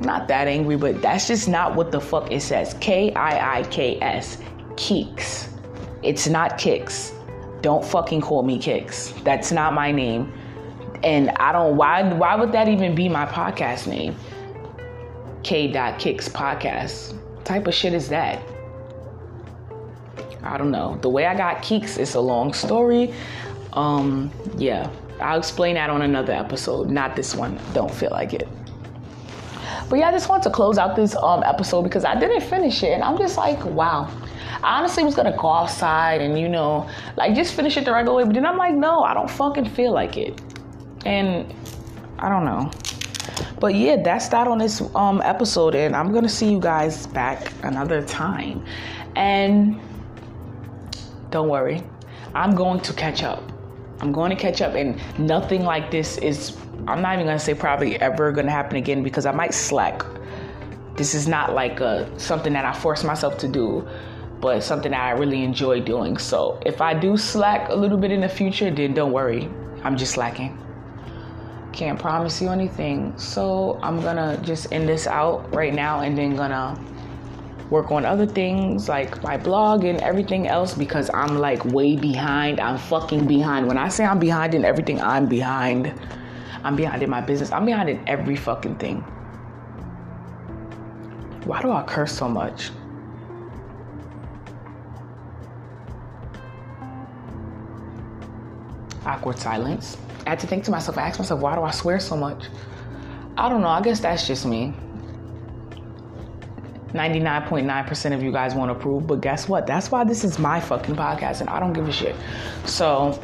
not 0.00 0.28
that 0.28 0.48
angry, 0.48 0.76
but 0.76 1.02
that's 1.02 1.26
just 1.26 1.48
not 1.48 1.76
what 1.76 1.92
the 1.92 2.00
fuck 2.00 2.30
it 2.30 2.40
says. 2.40 2.74
K 2.80 3.12
I 3.14 3.58
I 3.58 3.62
K 3.64 3.98
S. 4.00 4.38
Keeks. 4.74 5.48
It's 6.02 6.26
not 6.26 6.58
Kicks. 6.58 7.12
Don't 7.60 7.84
fucking 7.84 8.22
call 8.22 8.42
me 8.42 8.58
Kicks. 8.58 9.12
That's 9.22 9.52
not 9.52 9.74
my 9.74 9.92
name. 9.92 10.32
And 11.02 11.30
I 11.30 11.52
don't 11.52 11.76
why 11.76 12.02
why 12.14 12.34
would 12.34 12.52
that 12.52 12.68
even 12.68 12.94
be 12.94 13.08
my 13.08 13.26
podcast 13.26 13.86
name? 13.86 14.16
K. 15.42 15.68
Kicks 15.98 16.28
podcast. 16.28 17.18
type 17.44 17.66
of 17.66 17.74
shit 17.74 17.94
is 17.94 18.08
that? 18.08 18.42
I 20.42 20.56
don't 20.56 20.70
know. 20.70 20.98
The 21.02 21.08
way 21.08 21.26
I 21.26 21.34
got 21.34 21.58
Keeks 21.58 21.98
is 21.98 22.14
a 22.14 22.20
long 22.20 22.52
story. 22.54 23.12
Um, 23.72 24.30
yeah. 24.56 24.90
I'll 25.20 25.38
explain 25.38 25.74
that 25.74 25.90
on 25.90 26.00
another 26.02 26.32
episode, 26.32 26.88
not 26.88 27.14
this 27.14 27.34
one. 27.34 27.58
Don't 27.74 27.92
feel 27.92 28.10
like 28.10 28.32
it. 28.32 28.48
But 29.90 29.98
yeah, 29.98 30.08
I 30.08 30.12
just 30.12 30.28
want 30.28 30.44
to 30.44 30.50
close 30.50 30.78
out 30.78 30.94
this 30.94 31.16
um, 31.16 31.42
episode 31.44 31.82
because 31.82 32.04
I 32.04 32.18
didn't 32.18 32.42
finish 32.42 32.84
it, 32.84 32.92
and 32.92 33.02
I'm 33.02 33.18
just 33.18 33.36
like, 33.36 33.62
wow. 33.64 34.08
I 34.62 34.78
honestly 34.78 35.02
was 35.02 35.16
gonna 35.16 35.36
go 35.36 35.48
outside 35.48 36.20
and 36.20 36.38
you 36.38 36.48
know, 36.48 36.88
like 37.16 37.34
just 37.34 37.54
finish 37.54 37.76
it 37.76 37.84
the 37.84 37.92
regular 37.92 38.18
way, 38.18 38.24
but 38.24 38.34
then 38.34 38.46
I'm 38.46 38.56
like, 38.56 38.74
no, 38.74 39.02
I 39.02 39.14
don't 39.14 39.28
fucking 39.28 39.68
feel 39.70 39.92
like 39.92 40.16
it, 40.16 40.40
and 41.04 41.52
I 42.20 42.28
don't 42.28 42.44
know. 42.44 42.70
But 43.58 43.74
yeah, 43.74 43.96
that's 44.00 44.28
that 44.28 44.46
on 44.46 44.58
this 44.58 44.80
um, 44.94 45.20
episode, 45.24 45.74
and 45.74 45.96
I'm 45.96 46.12
gonna 46.12 46.28
see 46.28 46.52
you 46.52 46.60
guys 46.60 47.08
back 47.08 47.52
another 47.64 48.00
time. 48.00 48.64
And 49.16 49.80
don't 51.30 51.48
worry, 51.48 51.82
I'm 52.32 52.54
going 52.54 52.80
to 52.80 52.92
catch 52.92 53.24
up. 53.24 53.42
I'm 54.00 54.12
going 54.12 54.30
to 54.30 54.36
catch 54.36 54.62
up, 54.62 54.74
and 54.74 55.00
nothing 55.18 55.64
like 55.64 55.90
this 55.90 56.16
is 56.18 56.56
I'm 56.86 57.02
not 57.02 57.14
even 57.14 57.26
gonna 57.26 57.38
say 57.38 57.54
probably 57.54 58.00
ever 58.00 58.32
gonna 58.32 58.50
happen 58.50 58.76
again 58.76 59.02
because 59.02 59.26
I 59.26 59.32
might 59.32 59.54
slack. 59.54 60.02
This 60.96 61.14
is 61.14 61.28
not 61.28 61.54
like 61.54 61.80
a, 61.80 62.10
something 62.18 62.52
that 62.52 62.64
I 62.64 62.72
force 62.72 63.04
myself 63.04 63.38
to 63.38 63.48
do, 63.48 63.86
but 64.40 64.62
something 64.62 64.90
that 64.92 65.00
I 65.00 65.10
really 65.10 65.44
enjoy 65.44 65.80
doing. 65.80 66.18
So 66.18 66.60
if 66.64 66.80
I 66.80 66.94
do 66.94 67.16
slack 67.16 67.68
a 67.68 67.74
little 67.74 67.98
bit 67.98 68.10
in 68.10 68.20
the 68.20 68.28
future, 68.28 68.70
then 68.70 68.94
don't 68.94 69.12
worry. 69.12 69.48
I'm 69.84 69.96
just 69.96 70.12
slacking. 70.12 70.58
Can't 71.72 71.98
promise 71.98 72.40
you 72.42 72.48
anything. 72.48 73.16
So 73.16 73.78
I'm 73.82 74.00
gonna 74.00 74.38
just 74.42 74.72
end 74.72 74.88
this 74.88 75.06
out 75.06 75.54
right 75.54 75.72
now 75.72 76.00
and 76.00 76.16
then 76.16 76.34
gonna 76.34 76.78
work 77.70 77.92
on 77.92 78.04
other 78.04 78.26
things 78.26 78.88
like 78.88 79.22
my 79.22 79.36
blog 79.36 79.84
and 79.84 80.00
everything 80.00 80.48
else 80.48 80.74
because 80.74 81.08
I'm 81.14 81.38
like 81.38 81.64
way 81.66 81.94
behind. 81.96 82.60
I'm 82.60 82.76
fucking 82.76 83.26
behind. 83.26 83.68
When 83.68 83.78
I 83.78 83.88
say 83.88 84.04
I'm 84.04 84.18
behind 84.18 84.54
in 84.54 84.64
everything, 84.64 85.00
I'm 85.00 85.26
behind. 85.26 85.94
I'm 86.62 86.76
behind 86.76 87.02
in 87.02 87.10
my 87.10 87.20
business. 87.20 87.52
I'm 87.52 87.64
behind 87.64 87.88
in 87.88 88.06
every 88.08 88.36
fucking 88.36 88.76
thing. 88.76 89.00
Why 91.44 91.62
do 91.62 91.72
I 91.72 91.82
curse 91.82 92.12
so 92.12 92.28
much? 92.28 92.70
Awkward 99.06 99.38
silence. 99.38 99.96
I 100.26 100.30
had 100.30 100.40
to 100.40 100.46
think 100.46 100.64
to 100.64 100.70
myself, 100.70 100.98
I 100.98 101.02
asked 101.02 101.18
myself, 101.18 101.40
why 101.40 101.54
do 101.54 101.62
I 101.62 101.70
swear 101.70 101.98
so 101.98 102.16
much? 102.16 102.44
I 103.38 103.48
don't 103.48 103.62
know. 103.62 103.68
I 103.68 103.80
guess 103.80 104.00
that's 104.00 104.26
just 104.26 104.44
me. 104.44 104.74
99.9% 106.92 108.14
of 108.14 108.22
you 108.22 108.32
guys 108.32 108.54
won't 108.54 108.70
approve, 108.70 109.06
but 109.06 109.20
guess 109.20 109.48
what? 109.48 109.66
That's 109.66 109.90
why 109.90 110.04
this 110.04 110.24
is 110.24 110.38
my 110.38 110.60
fucking 110.60 110.96
podcast 110.96 111.40
and 111.40 111.48
I 111.48 111.60
don't 111.60 111.72
give 111.72 111.88
a 111.88 111.92
shit. 111.92 112.16
So, 112.64 113.18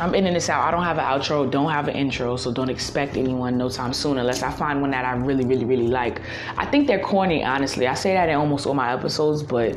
I'm 0.00 0.14
ending 0.14 0.34
this 0.34 0.48
out. 0.48 0.64
I 0.64 0.70
don't 0.70 0.84
have 0.84 0.98
an 0.98 1.04
outro, 1.04 1.50
don't 1.50 1.70
have 1.70 1.88
an 1.88 1.96
intro, 1.96 2.36
so 2.36 2.52
don't 2.52 2.68
expect 2.68 3.16
anyone 3.16 3.58
no 3.58 3.68
time 3.68 3.92
soon 3.92 4.18
unless 4.18 4.42
I 4.42 4.50
find 4.50 4.80
one 4.80 4.92
that 4.92 5.04
I 5.04 5.14
really, 5.14 5.44
really, 5.44 5.64
really 5.64 5.88
like. 5.88 6.22
I 6.56 6.66
think 6.66 6.86
they're 6.86 7.00
corny, 7.00 7.42
honestly. 7.44 7.86
I 7.86 7.94
say 7.94 8.14
that 8.14 8.28
in 8.28 8.36
almost 8.36 8.66
all 8.66 8.74
my 8.74 8.92
episodes, 8.92 9.42
but 9.42 9.76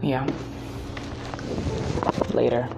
yeah. 0.00 0.26
Later. 2.32 2.68